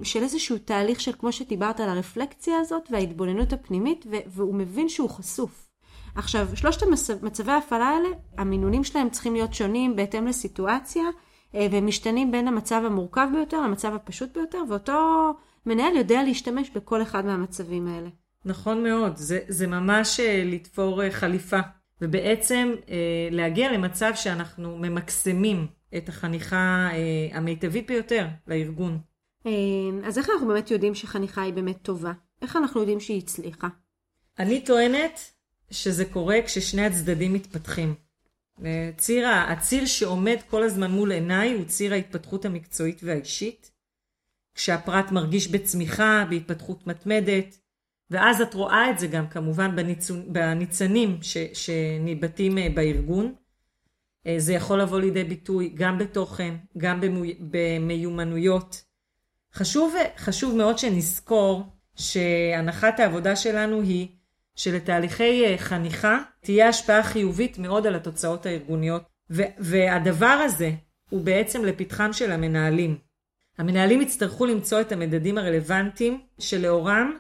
של 0.03 0.23
איזשהו 0.23 0.59
תהליך 0.59 1.01
של 1.01 1.13
כמו 1.19 1.33
שדיברת 1.33 1.81
על 1.81 1.89
הרפלקציה 1.89 2.59
הזאת 2.59 2.83
וההתבוננות 2.91 3.53
הפנימית 3.53 4.07
והוא 4.27 4.55
מבין 4.55 4.89
שהוא 4.89 5.11
חשוף. 5.11 5.69
עכשיו, 6.15 6.49
שלושת 6.55 6.83
מצבי 7.23 7.53
ההפעלה 7.53 7.89
האלה, 7.89 8.09
המינונים 8.39 8.85
שלהם 8.85 9.11
צריכים 9.11 9.35
להיות 9.35 9.55
שונים 9.55 9.97
בהתאם 9.97 10.27
לסיטואציה. 10.27 11.05
אה, 11.55 11.67
והם 11.71 11.87
משתנים 11.87 12.33
בין 12.33 12.49
המצב 12.49 12.83
המורכב 12.87 13.29
ביותר 13.33 13.61
למצב 13.61 13.95
הפשוט 13.95 14.35
ביותר, 14.35 14.59
ואותו 14.69 15.31
מנהל 15.67 15.97
יודע 15.97 16.23
להשתמש 16.23 16.71
בכל 16.71 17.03
אחד 17.03 17.27
מהמצבים 17.27 17.89
האלה. 17.89 18.09
נכון 18.45 18.83
מאוד, 18.83 19.17
זה, 19.17 19.39
זה 19.49 19.67
ממש 19.67 20.21
אה, 20.21 20.43
לתפור 20.47 21.03
אה, 21.03 21.11
חליפה, 21.11 21.61
ובעצם 22.01 22.73
להגיע 23.31 23.73
למצב 23.73 24.13
שאנחנו 24.15 24.77
ממקסמים 24.79 25.67
את 25.97 26.09
החניכה 26.09 26.89
המיטבית 27.33 27.87
ביותר 27.87 28.27
לארגון. 28.47 28.99
אז 30.05 30.19
איך 30.19 30.31
אנחנו 30.31 30.49
באמת 30.49 30.71
יודעים 30.71 30.95
שחניכה 30.95 31.43
היא 31.43 31.53
באמת 31.53 31.77
טובה? 31.83 32.13
איך 32.43 32.57
אנחנו 32.57 32.81
יודעים 32.81 33.01
שהיא 33.01 33.19
הצליחה? 33.19 33.69
אני 34.39 34.65
טוענת 34.65 35.21
שזה 35.71 36.05
קורה 36.05 36.37
כששני 36.47 36.87
הצדדים 36.87 37.33
מתפתחים. 37.33 37.95
ציר, 38.97 39.29
הציר 39.29 39.87
שעומד 39.87 40.37
כל 40.51 40.63
הזמן 40.63 40.91
מול 40.91 41.13
עיניי 41.13 41.53
הוא 41.53 41.65
ציר 41.65 41.93
ההתפתחות 41.93 42.45
המקצועית 42.45 43.01
והאישית. 43.03 43.71
כשהפרט 44.55 45.11
מרגיש 45.11 45.49
בצמיחה, 45.49 46.25
בהתפתחות 46.31 46.87
מתמדת, 46.87 47.59
ואז 48.11 48.41
את 48.41 48.55
רואה 48.55 48.91
את 48.91 48.99
זה 48.99 49.07
גם 49.07 49.29
כמובן 49.29 49.77
בניצון, 49.77 50.33
בניצנים 50.33 51.19
ש, 51.23 51.37
שניבטים 51.53 52.59
אה, 52.59 52.69
בארגון. 52.75 53.35
אה, 54.27 54.35
זה 54.39 54.53
יכול 54.53 54.81
לבוא 54.81 55.01
לידי 55.01 55.25
ביטוי 55.25 55.73
גם 55.75 55.99
בתוכן, 55.99 56.55
גם 56.79 57.01
במיומנויות. 57.51 58.85
חשוב, 59.55 59.95
חשוב 60.17 60.57
מאוד 60.57 60.79
שנזכור 60.79 61.63
שהנחת 61.97 63.01
העבודה 63.01 63.37
שלנו 63.37 63.81
היא 63.81 64.09
שלתהליכי 64.57 65.45
אה, 65.45 65.59
חניכה 65.59 66.19
תהיה 66.41 66.69
השפעה 66.69 67.03
חיובית 67.03 67.59
מאוד 67.59 67.87
על 67.87 67.95
התוצאות 67.95 68.47
הארגוניות, 68.47 69.03
והדבר 69.59 70.27
הזה 70.27 70.71
הוא 71.11 71.25
בעצם 71.25 71.65
לפתחם 71.65 72.13
של 72.13 72.33
המנהלים. 72.33 72.99
המנהלים 73.59 74.03
יצטרכו 74.03 74.47
למצוא 74.47 74.81
את 74.81 74.93
המדדים 74.93 75.39
הרלוונטיים 75.39 76.21
שלאורם 76.39 77.17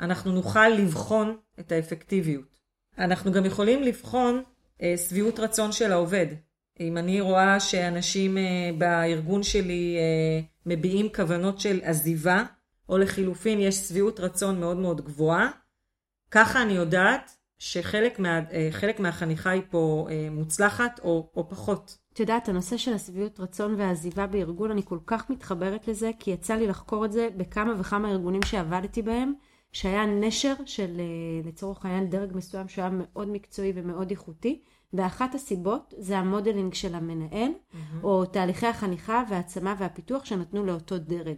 אנחנו 0.00 0.32
נוכל 0.32 0.68
לבחון 0.68 1.36
את 1.60 1.72
האפקטיביות. 1.72 2.60
אנחנו 2.98 3.32
גם 3.32 3.44
יכולים 3.44 3.82
לבחון 3.82 4.42
שביעות 5.08 5.40
רצון 5.40 5.72
של 5.72 5.92
העובד. 5.92 6.26
אם 6.80 6.98
אני 6.98 7.20
רואה 7.20 7.60
שאנשים 7.60 8.38
אה, 8.38 8.42
בארגון 8.78 9.42
שלי 9.42 9.96
אה, 9.98 10.40
מביעים 10.66 11.08
כוונות 11.14 11.60
של 11.60 11.80
עזיבה, 11.82 12.44
או 12.88 12.98
לחילופין 12.98 13.60
יש 13.60 13.74
שביעות 13.74 14.20
רצון 14.20 14.60
מאוד 14.60 14.76
מאוד 14.76 15.00
גבוהה, 15.00 15.50
ככה 16.30 16.62
אני 16.62 16.72
יודעת 16.72 17.36
שחלק 17.58 18.18
מה, 18.18 18.40
אה, 18.52 18.68
מהחניכה 18.98 19.50
היא 19.50 19.62
פה 19.70 20.06
אה, 20.10 20.28
מוצלחת 20.30 21.00
או, 21.04 21.30
או 21.36 21.48
פחות. 21.48 21.98
את 22.12 22.20
יודעת, 22.20 22.48
הנושא 22.48 22.76
של 22.76 22.94
השביעות 22.94 23.40
רצון 23.40 23.74
והעזיבה 23.74 24.26
בארגון, 24.26 24.70
אני 24.70 24.82
כל 24.84 24.98
כך 25.06 25.30
מתחברת 25.30 25.88
לזה, 25.88 26.10
כי 26.18 26.30
יצא 26.30 26.54
לי 26.54 26.66
לחקור 26.66 27.04
את 27.04 27.12
זה 27.12 27.28
בכמה 27.36 27.74
וכמה 27.80 28.10
ארגונים 28.10 28.42
שעבדתי 28.42 29.02
בהם, 29.02 29.32
שהיה 29.72 30.06
נשר 30.06 30.54
של 30.66 31.00
אה, 31.00 31.48
לצורך 31.48 31.84
העניין 31.84 32.10
דרג 32.10 32.36
מסוים 32.36 32.68
שהיה 32.68 32.90
מאוד 32.92 33.28
מקצועי 33.28 33.72
ומאוד 33.74 34.10
איכותי, 34.10 34.62
ואחת 34.92 35.34
הסיבות 35.34 35.94
זה 35.98 36.18
המודלינג 36.18 36.74
של 36.74 36.94
המנהל, 36.94 37.50
mm-hmm. 37.50 37.76
או 38.04 38.24
תהליכי 38.24 38.66
החניכה 38.66 39.22
והעצמה 39.30 39.74
והפיתוח 39.78 40.24
שנתנו 40.24 40.64
לאותו 40.64 40.98
דרג. 40.98 41.36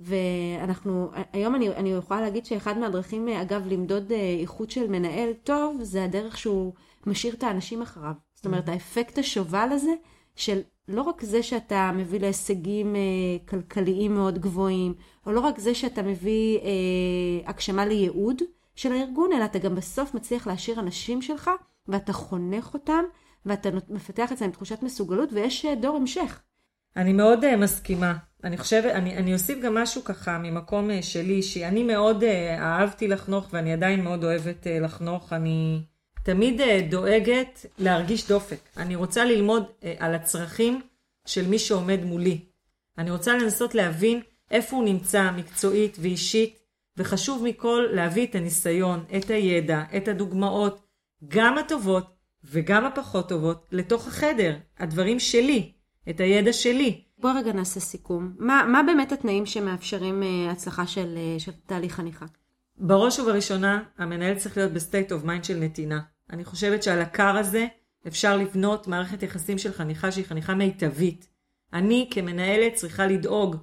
ואנחנו, 0.00 1.10
היום 1.32 1.54
אני, 1.54 1.68
אני 1.68 1.90
יכולה 1.90 2.20
להגיד 2.20 2.46
שאחד 2.46 2.78
מהדרכים, 2.78 3.28
אגב, 3.28 3.66
למדוד 3.66 4.12
אה, 4.12 4.36
איכות 4.40 4.70
של 4.70 4.90
מנהל 4.90 5.32
טוב, 5.32 5.82
זה 5.82 6.04
הדרך 6.04 6.38
שהוא 6.38 6.72
משאיר 7.06 7.34
את 7.34 7.42
האנשים 7.42 7.82
אחריו. 7.82 8.12
זאת 8.34 8.46
אומרת, 8.46 8.68
mm-hmm. 8.68 8.72
האפקט 8.72 9.18
השובל 9.18 9.68
הזה, 9.72 9.92
של 10.36 10.60
לא 10.88 11.02
רק 11.02 11.22
זה 11.22 11.42
שאתה 11.42 11.90
מביא 11.94 12.20
להישגים 12.20 12.96
אה, 12.96 13.00
כלכליים 13.48 14.14
מאוד 14.14 14.38
גבוהים, 14.38 14.94
או 15.26 15.32
לא 15.32 15.40
רק 15.40 15.58
זה 15.58 15.74
שאתה 15.74 16.02
מביא 16.02 16.58
אה, 16.58 17.50
הגשמה 17.50 17.86
לייעוד 17.86 18.42
של 18.74 18.92
הארגון, 18.92 19.32
אלא 19.32 19.44
אתה 19.44 19.58
גם 19.58 19.74
בסוף 19.74 20.14
מצליח 20.14 20.46
להשאיר 20.46 20.80
אנשים 20.80 21.22
שלך, 21.22 21.50
ואתה 21.88 22.12
חונך 22.12 22.74
אותם, 22.74 23.04
ואתה 23.46 23.68
מפתח 23.88 24.32
אצלם 24.32 24.50
תחושת 24.50 24.82
מסוגלות, 24.82 25.32
ויש 25.32 25.64
אה, 25.64 25.74
דור 25.74 25.96
המשך. 25.96 26.40
אני 26.96 27.12
מאוד 27.12 27.44
uh, 27.44 27.56
מסכימה. 27.56 28.16
אני 28.44 28.58
חושבת, 28.58 28.92
אני, 28.92 29.16
אני 29.16 29.34
אוסיף 29.34 29.58
גם 29.62 29.74
משהו 29.74 30.04
ככה 30.04 30.38
ממקום 30.38 30.90
uh, 30.90 31.02
שלי, 31.02 31.42
שאני 31.42 31.82
מאוד 31.82 32.22
uh, 32.22 32.26
אהבתי 32.58 33.08
לחנוך 33.08 33.48
ואני 33.52 33.72
עדיין 33.72 34.04
מאוד 34.04 34.24
אוהבת 34.24 34.66
uh, 34.66 34.84
לחנוך. 34.84 35.32
אני 35.32 35.82
תמיד 36.24 36.60
uh, 36.60 36.64
דואגת 36.90 37.66
להרגיש 37.78 38.28
דופק. 38.28 38.60
אני 38.76 38.96
רוצה 38.96 39.24
ללמוד 39.24 39.64
uh, 39.64 39.84
על 39.98 40.14
הצרכים 40.14 40.80
של 41.26 41.48
מי 41.48 41.58
שעומד 41.58 42.04
מולי. 42.04 42.40
אני 42.98 43.10
רוצה 43.10 43.34
לנסות 43.34 43.74
להבין 43.74 44.20
איפה 44.50 44.76
הוא 44.76 44.84
נמצא 44.84 45.30
מקצועית 45.30 45.96
ואישית, 46.00 46.60
וחשוב 46.96 47.44
מכל 47.44 47.86
להביא 47.92 48.26
את 48.26 48.34
הניסיון, 48.34 49.04
את 49.16 49.30
הידע, 49.30 49.82
את 49.96 50.08
הדוגמאות, 50.08 50.86
גם 51.28 51.58
הטובות 51.58 52.06
וגם 52.44 52.84
הפחות 52.84 53.28
טובות, 53.28 53.66
לתוך 53.72 54.06
החדר, 54.06 54.56
הדברים 54.78 55.18
שלי. 55.18 55.72
את 56.10 56.20
הידע 56.20 56.52
שלי. 56.52 57.04
בוא 57.18 57.30
רגע 57.36 57.52
נעשה 57.52 57.80
סיכום. 57.80 58.32
מה, 58.38 58.64
מה 58.72 58.82
באמת 58.82 59.12
התנאים 59.12 59.46
שמאפשרים 59.46 60.22
אה, 60.22 60.52
הצלחה 60.52 60.86
של, 60.86 61.18
אה, 61.36 61.42
של 61.42 61.52
תהליך 61.66 61.94
חניכה? 61.94 62.26
בראש 62.78 63.18
ובראשונה, 63.18 63.82
המנהל 63.98 64.34
צריך 64.34 64.56
להיות 64.56 64.72
ב 64.72 64.79
state 64.79 65.12
of 65.12 65.24
mind 65.24 65.44
של 65.44 65.56
נתינה. 65.56 66.00
אני 66.30 66.44
חושבת 66.44 66.82
שעל 66.82 67.00
ה 67.00 67.07
core 67.07 67.36
הזה 67.36 67.66
אפשר 68.06 68.36
לבנות 68.36 68.88
מערכת 68.88 69.22
יחסים 69.22 69.58
של 69.58 69.72
חניכה 69.72 70.12
שהיא 70.12 70.24
חניכה 70.24 70.54
מיטבית. 70.54 71.28
אני 71.72 72.08
כמנהלת 72.10 72.74
צריכה 72.74 73.06
לדאוג 73.06 73.56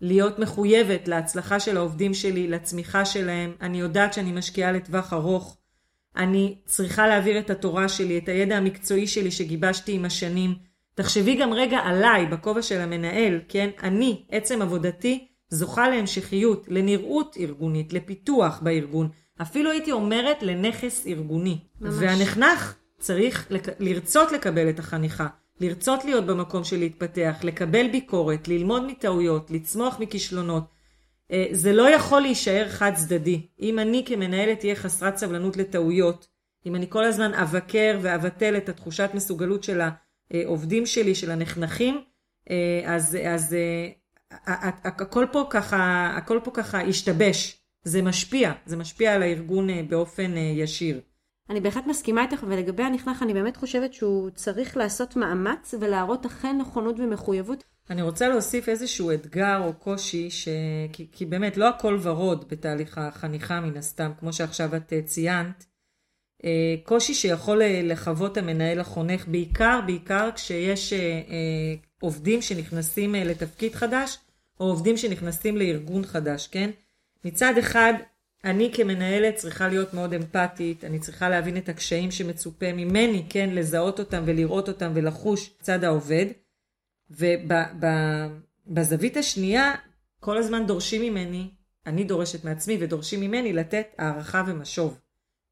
להיות 0.00 0.38
מחויבת 0.38 1.08
להצלחה 1.08 1.60
של 1.60 1.76
העובדים 1.76 2.14
שלי, 2.14 2.48
לצמיחה 2.48 3.04
שלהם. 3.04 3.52
אני 3.60 3.80
יודעת 3.80 4.12
שאני 4.12 4.32
משקיעה 4.32 4.72
לטווח 4.72 5.12
ארוך. 5.12 5.56
אני 6.16 6.58
צריכה 6.64 7.06
להעביר 7.06 7.38
את 7.38 7.50
התורה 7.50 7.88
שלי, 7.88 8.18
את 8.18 8.28
הידע 8.28 8.56
המקצועי 8.56 9.06
שלי 9.06 9.30
שגיבשתי 9.30 9.92
עם 9.92 10.04
השנים. 10.04 10.54
תחשבי 10.94 11.36
גם 11.36 11.52
רגע 11.52 11.78
עליי, 11.78 12.26
בכובע 12.26 12.62
של 12.62 12.80
המנהל, 12.80 13.40
כן? 13.48 13.70
אני, 13.82 14.24
עצם 14.30 14.62
עבודתי, 14.62 15.28
זוכה 15.48 15.88
להמשכיות, 15.88 16.66
לנראות 16.68 17.36
ארגונית, 17.40 17.92
לפיתוח 17.92 18.60
בארגון. 18.62 19.08
אפילו 19.42 19.70
הייתי 19.70 19.92
אומרת 19.92 20.42
לנכס 20.42 21.06
ארגוני. 21.06 21.58
ממש. 21.80 21.94
והנחנך 21.98 22.74
צריך 22.98 23.46
לק... 23.50 23.68
לרצות 23.80 24.32
לקבל 24.32 24.68
את 24.68 24.78
החניכה, 24.78 25.26
לרצות 25.60 26.04
להיות 26.04 26.26
במקום 26.26 26.64
של 26.64 26.78
להתפתח, 26.78 27.36
לקבל 27.42 27.88
ביקורת, 27.88 28.48
ללמוד 28.48 28.86
מטעויות, 28.86 29.50
לצמוח 29.50 30.00
מכישלונות. 30.00 30.73
אה, 31.34 31.46
זה 31.52 31.72
לא 31.72 31.90
יכול 31.90 32.20
להישאר 32.20 32.68
חד 32.68 32.92
צדדי. 32.94 33.46
אם 33.60 33.78
אני 33.78 34.04
כמנהלת 34.06 34.64
אהיה 34.64 34.74
חסרת 34.74 35.16
סבלנות 35.16 35.56
לטעויות, 35.56 36.28
אם 36.66 36.76
אני 36.76 36.86
כל 36.88 37.04
הזמן 37.04 37.34
אבקר 37.34 37.98
ואבטל 38.02 38.56
את 38.56 38.68
התחושת 38.68 39.10
מסוגלות 39.14 39.64
שלה 39.64 39.90
העובדים 40.30 40.86
שלי, 40.86 41.14
של 41.14 41.30
הנחנכים, 41.30 42.00
אה, 42.50 42.82
אז, 42.94 43.18
אז 43.28 43.54
אה, 43.54 43.90
הכל 44.84 45.26
פה 45.32 45.46
ככה, 45.50 46.12
הכל 46.16 46.40
פה 46.44 46.50
ככה 46.50 46.82
השתבש. 46.82 47.60
זה 47.86 48.02
משפיע, 48.02 48.52
זה 48.66 48.76
משפיע 48.76 49.14
על 49.14 49.22
הארגון 49.22 49.88
באופן 49.88 50.36
ישיר. 50.36 51.00
אני 51.50 51.60
בהחלט 51.60 51.86
מסכימה 51.86 52.22
איתך, 52.22 52.44
ולגבי 52.48 52.82
הנחנך 52.82 53.22
אני 53.22 53.34
באמת 53.34 53.56
חושבת 53.56 53.94
שהוא 53.94 54.30
צריך 54.30 54.76
לעשות 54.76 55.16
מאמץ 55.16 55.74
ולהראות 55.80 56.26
אכן 56.26 56.58
נכונות 56.58 56.96
ומחויבות. 56.98 57.64
אני 57.90 58.02
רוצה 58.02 58.28
להוסיף 58.28 58.68
איזשהו 58.68 59.12
אתגר 59.12 59.58
או 59.64 59.72
קושי, 59.74 60.30
ש... 60.30 60.48
כי, 60.92 61.06
כי 61.12 61.26
באמת 61.26 61.56
לא 61.56 61.68
הכל 61.68 61.98
ורוד 62.02 62.48
בתהליך 62.48 62.98
החניכה 62.98 63.60
מן 63.60 63.76
הסתם, 63.76 64.12
כמו 64.18 64.32
שעכשיו 64.32 64.76
את 64.76 64.92
ציינת. 65.04 65.64
אה, 66.44 66.74
קושי 66.82 67.14
שיכול 67.14 67.62
אה, 67.62 67.80
לחוות 67.84 68.36
המנהל 68.36 68.80
החונך, 68.80 69.28
בעיקר, 69.28 69.80
בעיקר 69.86 70.30
כשיש 70.34 70.92
אה, 70.92 71.74
עובדים 72.00 72.42
שנכנסים 72.42 73.14
לתפקיד 73.14 73.74
חדש, 73.74 74.18
או 74.60 74.66
עובדים 74.66 74.96
שנכנסים 74.96 75.56
לארגון 75.56 76.04
חדש, 76.04 76.46
כן? 76.46 76.70
מצד 77.24 77.58
אחד, 77.58 77.92
אני 78.44 78.70
כמנהלת 78.74 79.34
צריכה 79.34 79.68
להיות 79.68 79.94
מאוד 79.94 80.14
אמפתית, 80.14 80.84
אני 80.84 80.98
צריכה 80.98 81.28
להבין 81.28 81.56
את 81.56 81.68
הקשיים 81.68 82.10
שמצופה 82.10 82.72
ממני, 82.72 83.24
כן? 83.28 83.50
לזהות 83.52 83.98
אותם 83.98 84.22
ולראות 84.26 84.68
אותם 84.68 84.92
ולחוש 84.94 85.50
צד 85.60 85.84
העובד. 85.84 86.26
ובזווית 87.10 89.16
השנייה, 89.16 89.72
כל 90.20 90.38
הזמן 90.38 90.66
דורשים 90.66 91.02
ממני, 91.02 91.50
אני 91.86 92.04
דורשת 92.04 92.44
מעצמי 92.44 92.78
ודורשים 92.80 93.20
ממני 93.20 93.52
לתת 93.52 93.86
הערכה 93.98 94.42
ומשוב. 94.46 95.00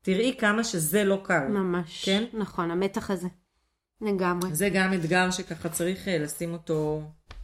תראי 0.02 0.36
כמה 0.38 0.64
שזה 0.64 1.04
לא 1.04 1.20
קל. 1.24 1.46
ממש. 1.48 2.04
כן? 2.04 2.24
נכון, 2.32 2.70
המתח 2.70 3.10
הזה. 3.10 3.28
לגמרי. 4.00 4.54
זה 4.54 4.68
גם 4.68 4.94
אתגר 4.94 5.30
שככה 5.30 5.68
צריך 5.68 6.08
אה, 6.08 6.18
לשים 6.18 6.52
אותו 6.52 7.02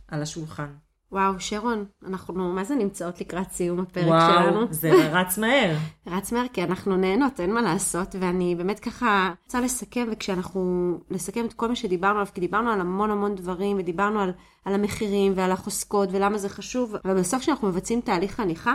על 0.08 0.22
השולחן. 0.22 0.74
וואו, 1.12 1.32
שרון, 1.38 1.84
אנחנו 2.06 2.52
מה 2.52 2.64
זה 2.64 2.74
נמצאות 2.74 3.20
לקראת 3.20 3.50
סיום 3.50 3.80
הפרק 3.80 4.06
וואו, 4.06 4.32
שלנו? 4.32 4.56
וואו, 4.56 4.72
זה 4.72 4.90
רץ 5.12 5.38
מהר. 5.38 5.76
רץ 6.14 6.32
מהר, 6.32 6.46
כי 6.52 6.64
אנחנו 6.64 6.96
נהנות, 6.96 7.40
אין 7.40 7.54
מה 7.54 7.62
לעשות, 7.62 8.14
ואני 8.20 8.54
באמת 8.54 8.80
ככה 8.80 9.32
רוצה 9.44 9.60
לסכם, 9.60 10.08
וכשאנחנו 10.12 10.92
נסכם 11.10 11.44
את 11.44 11.52
כל 11.52 11.68
מה 11.68 11.76
שדיברנו 11.76 12.14
עליו, 12.14 12.32
כי 12.34 12.40
דיברנו 12.40 12.70
על 12.70 12.80
המון 12.80 13.10
המון 13.10 13.34
דברים, 13.34 13.76
ודיברנו 13.78 14.20
על, 14.20 14.32
על 14.64 14.74
המחירים 14.74 15.32
ועל 15.36 15.52
החוזקות, 15.52 16.08
ולמה 16.12 16.38
זה 16.38 16.48
חשוב, 16.48 16.94
אבל 17.04 17.18
בסוף 17.18 17.40
כשאנחנו 17.40 17.68
מבצעים 17.68 18.00
תהליך 18.00 18.40
הניחה, 18.40 18.74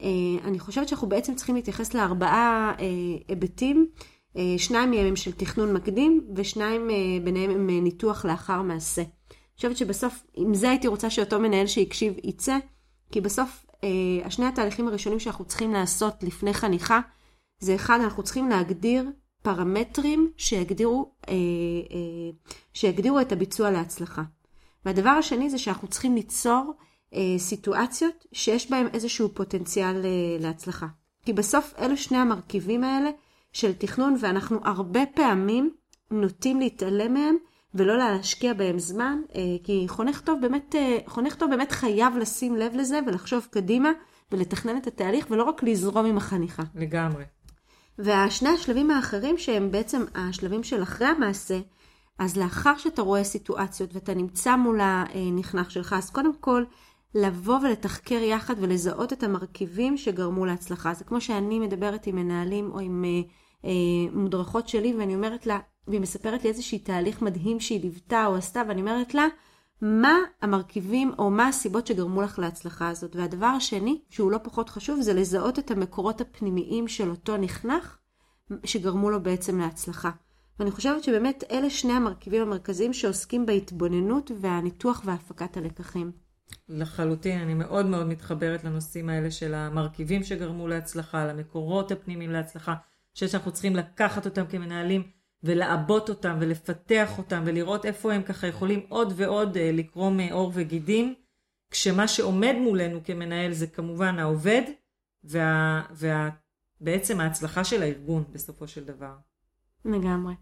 אה, 0.00 0.08
אני 0.44 0.58
חושבת 0.58 0.88
שאנחנו 0.88 1.08
בעצם 1.08 1.34
צריכים 1.34 1.54
להתייחס 1.54 1.94
לארבעה 1.94 2.72
אה, 2.80 2.84
היבטים. 3.28 3.86
אה, 4.36 4.54
שניים 4.58 4.90
מהם 4.90 5.06
הם 5.06 5.16
של 5.16 5.32
תכנון 5.32 5.72
מקדים, 5.72 6.20
ושניים 6.36 6.88
ביניהם 7.24 7.50
הם 7.50 7.70
ניתוח 7.70 8.24
לאחר 8.24 8.62
מעשה. 8.62 9.02
חושבת 9.58 9.76
שבסוף, 9.76 10.24
עם 10.34 10.54
זה 10.54 10.70
הייתי 10.70 10.88
רוצה 10.88 11.10
שאותו 11.10 11.40
מנהל 11.40 11.66
שהקשיב 11.66 12.14
יצא, 12.24 12.58
כי 13.12 13.20
בסוף 13.20 13.66
השני 14.24 14.46
התהליכים 14.46 14.88
הראשונים 14.88 15.20
שאנחנו 15.20 15.44
צריכים 15.44 15.72
לעשות 15.72 16.14
לפני 16.22 16.54
חניכה, 16.54 17.00
זה 17.60 17.74
אחד, 17.74 17.98
אנחנו 18.04 18.22
צריכים 18.22 18.48
להגדיר 18.48 19.04
פרמטרים 19.42 20.32
שיגדירו, 20.36 21.14
שיגדירו 22.74 23.20
את 23.20 23.32
הביצוע 23.32 23.70
להצלחה. 23.70 24.22
והדבר 24.84 25.10
השני 25.10 25.50
זה 25.50 25.58
שאנחנו 25.58 25.88
צריכים 25.88 26.14
ליצור 26.14 26.72
אה, 27.14 27.38
סיטואציות 27.38 28.26
שיש 28.32 28.70
בהן 28.70 28.86
איזשהו 28.92 29.28
פוטנציאל 29.34 30.04
אה, 30.04 30.10
להצלחה. 30.40 30.86
כי 31.24 31.32
בסוף 31.32 31.74
אלו 31.78 31.96
שני 31.96 32.18
המרכיבים 32.18 32.84
האלה 32.84 33.10
של 33.52 33.72
תכנון, 33.72 34.16
ואנחנו 34.20 34.58
הרבה 34.64 35.00
פעמים 35.14 35.70
נוטים 36.10 36.60
להתעלם 36.60 37.14
מהם, 37.14 37.36
ולא 37.74 37.98
להשקיע 37.98 38.54
בהם 38.54 38.78
זמן, 38.78 39.18
אה, 39.34 39.40
כי 39.64 39.84
חונך 39.88 40.20
טוב 40.20 40.40
באמת, 40.40 40.74
אה, 40.74 40.98
חונך 41.06 41.34
טוב 41.34 41.50
באמת 41.50 41.72
חייב 41.72 42.16
לשים 42.16 42.56
לב 42.56 42.74
לזה 42.74 43.00
ולחשוב 43.06 43.46
קדימה 43.50 43.90
ולתכנן 44.32 44.76
את 44.76 44.86
התהליך 44.86 45.26
ולא 45.30 45.42
רק 45.42 45.62
לזרום 45.62 46.06
עם 46.06 46.16
החניכה. 46.16 46.62
לגמרי. 46.74 47.24
והשני 47.98 48.48
השלבים 48.48 48.90
האחרים 48.90 49.38
שהם 49.38 49.70
בעצם 49.70 50.04
השלבים 50.14 50.62
של 50.62 50.82
אחרי 50.82 51.06
המעשה, 51.06 51.58
אז 52.18 52.36
לאחר 52.36 52.76
שאתה 52.76 53.02
רואה 53.02 53.24
סיטואציות 53.24 53.94
ואתה 53.94 54.14
נמצא 54.14 54.56
מול 54.56 54.80
הנכנח 54.82 55.70
שלך, 55.70 55.92
אז 55.92 56.10
קודם 56.10 56.32
כל 56.40 56.64
לבוא 57.14 57.58
ולתחקר 57.58 58.22
יחד 58.22 58.54
ולזהות 58.58 59.12
את 59.12 59.22
המרכיבים 59.22 59.96
שגרמו 59.96 60.46
להצלחה. 60.46 60.94
זה 60.94 61.04
כמו 61.04 61.20
שאני 61.20 61.58
מדברת 61.58 62.06
עם 62.06 62.16
מנהלים 62.16 62.70
או 62.72 62.80
עם 62.80 63.04
אה, 63.04 63.30
מודרכות 64.12 64.68
שלי 64.68 64.94
ואני 64.98 65.14
אומרת 65.14 65.46
לה, 65.46 65.58
והיא 65.88 66.00
מספרת 66.00 66.44
לי 66.44 66.50
איזשהי 66.50 66.78
תהליך 66.78 67.22
מדהים 67.22 67.60
שהיא 67.60 67.80
ליוותה 67.80 68.26
או 68.26 68.36
עשתה, 68.36 68.62
ואני 68.68 68.80
אומרת 68.80 69.14
לה, 69.14 69.26
מה 69.82 70.14
המרכיבים 70.42 71.12
או 71.18 71.30
מה 71.30 71.48
הסיבות 71.48 71.86
שגרמו 71.86 72.22
לך 72.22 72.38
להצלחה 72.38 72.88
הזאת. 72.88 73.16
והדבר 73.16 73.46
השני, 73.46 74.00
שהוא 74.10 74.32
לא 74.32 74.38
פחות 74.42 74.68
חשוב, 74.68 75.00
זה 75.00 75.14
לזהות 75.14 75.58
את 75.58 75.70
המקורות 75.70 76.20
הפנימיים 76.20 76.88
של 76.88 77.10
אותו 77.10 77.36
נחנך, 77.36 77.98
שגרמו 78.64 79.10
לו 79.10 79.22
בעצם 79.22 79.60
להצלחה. 79.60 80.10
ואני 80.58 80.70
חושבת 80.70 81.04
שבאמת 81.04 81.44
אלה 81.50 81.70
שני 81.70 81.92
המרכיבים 81.92 82.42
המרכזיים 82.42 82.92
שעוסקים 82.92 83.46
בהתבוננות 83.46 84.30
והניתוח 84.40 85.02
והפקת 85.04 85.56
הלקחים. 85.56 86.12
לחלוטין, 86.68 87.40
אני 87.40 87.54
מאוד 87.54 87.86
מאוד 87.86 88.06
מתחברת 88.06 88.64
לנושאים 88.64 89.08
האלה 89.08 89.30
של 89.30 89.54
המרכיבים 89.54 90.24
שגרמו 90.24 90.68
להצלחה, 90.68 91.26
למקורות 91.26 91.92
הפנימיים 91.92 92.30
להצלחה, 92.30 92.74
שאנחנו 93.14 93.52
צריכים 93.52 93.76
לקחת 93.76 94.26
אותם 94.26 94.46
כמנהלים 94.46 95.02
ולעבות 95.42 96.08
אותם 96.08 96.36
ולפתח 96.40 97.18
אותם 97.18 97.42
ולראות 97.46 97.86
איפה 97.86 98.12
הם 98.12 98.22
ככה 98.22 98.46
יכולים 98.46 98.86
עוד 98.88 99.12
ועוד 99.16 99.56
אה, 99.56 99.70
לקרום 99.72 100.20
עור 100.20 100.52
וגידים, 100.54 101.14
כשמה 101.70 102.08
שעומד 102.08 102.54
מולנו 102.60 103.00
כמנהל 103.04 103.52
זה 103.52 103.66
כמובן 103.66 104.18
העובד 104.18 104.62
וה, 105.24 105.82
וה, 105.90 106.30
בעצם 106.80 107.20
ההצלחה 107.20 107.64
של 107.64 107.82
הארגון 107.82 108.24
בסופו 108.32 108.68
של 108.68 108.84
דבר. 108.84 109.14
לגמרי. 109.84 110.34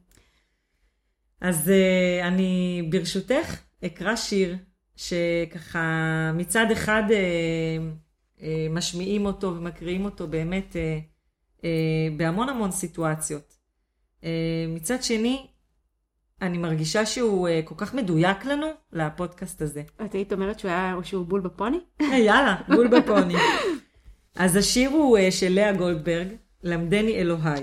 אז 1.40 1.70
אה, 1.70 2.28
אני 2.28 2.82
ברשותך 2.92 3.60
אקרא 3.86 4.16
שיר 4.16 4.56
שככה 4.96 6.32
מצד 6.34 6.66
אחד 6.72 7.02
אה, 7.10 8.68
משמיעים 8.70 9.26
אותו 9.26 9.56
ומקריאים 9.56 10.04
אותו 10.04 10.28
באמת 10.28 10.76
בהמון 12.16 12.48
המון 12.48 12.70
סיטואציות. 12.70 13.56
אה, 14.24 14.64
מצד 14.68 15.02
שני, 15.02 15.46
אני 16.42 16.58
מרגישה 16.58 17.06
שהוא 17.06 17.48
אה, 17.48 17.60
כל 17.64 17.74
כך 17.78 17.94
מדויק 17.94 18.44
לנו 18.44 18.66
לפודקאסט 18.92 19.62
הזה. 19.62 19.82
את 20.04 20.14
היית 20.14 20.32
אומרת 20.32 20.58
שהוא 20.58 20.70
היה, 20.70 20.94
שהוא 21.02 21.26
בול 21.26 21.40
בפוני? 21.40 21.80
אה, 22.00 22.18
יאללה, 22.18 22.56
בול 22.68 22.88
בפוני. 22.88 23.34
אז 24.36 24.56
השיר 24.56 24.90
הוא 24.90 25.18
של 25.30 25.52
לאה 25.52 25.72
גולדברג, 25.72 26.28
למדני 26.62 27.14
אלוהי. 27.14 27.62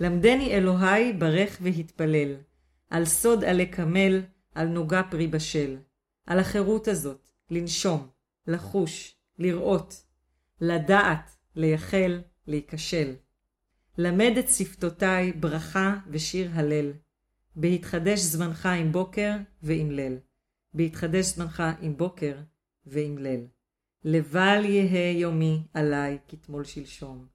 למדני 0.00 0.54
אלוהי 0.54 1.12
ברך 1.12 1.58
והתפלל, 1.60 2.34
על 2.90 3.04
סוד 3.04 3.44
עלי 3.44 3.66
קמל, 3.66 4.22
על 4.54 4.68
נוגה 4.68 5.02
פרי 5.10 5.26
בשל. 5.26 5.76
על 6.26 6.38
החירות 6.38 6.88
הזאת, 6.88 7.28
לנשום, 7.50 8.08
לחוש, 8.46 9.16
לראות, 9.38 10.02
לדעת, 10.60 11.30
לייחל, 11.56 12.20
להיכשל. 12.46 13.14
למד 13.98 14.32
את 14.38 14.48
שפתותיי 14.48 15.32
ברכה 15.32 15.96
ושיר 16.10 16.50
הלל. 16.54 16.92
בהתחדש 17.56 18.20
זמנך 18.20 18.66
עם 18.66 18.92
בוקר 18.92 19.32
ועם 19.62 19.90
ליל. 19.90 20.16
בהתחדש 20.74 21.26
זמנך 21.26 21.62
עם 21.80 21.96
בוקר 21.96 22.36
ועם 22.86 23.18
ליל. 23.18 23.46
לבל 24.04 24.64
יהא 24.64 25.12
יומי 25.16 25.62
עליי 25.74 26.18
כתמול 26.28 26.64
שלשום. 26.64 27.26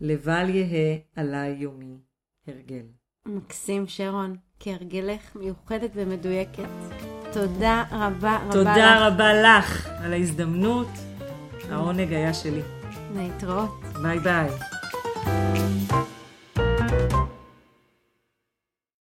לבל 0.00 0.48
יהא 0.48 0.98
עליי 1.16 1.50
יומי 1.50 1.96
הרגל. 2.46 2.86
מקסים 3.26 3.88
שרון, 3.88 4.36
כהרגלך 4.60 5.36
מיוחדת 5.36 5.90
ומדויקת. 5.94 6.68
תודה 7.32 7.84
רבה 7.90 8.36
רבה 8.36 8.52
תודה 8.52 8.70
לך. 8.70 8.76
תודה 8.76 9.06
רבה 9.06 9.42
לך 9.42 9.88
על 10.00 10.12
ההזדמנות. 10.12 10.88
העונג 11.70 12.12
היה 12.12 12.34
שלי. 12.34 12.77
להתראות. 13.14 13.84
ביי 14.02 14.18
ביי. 14.18 14.48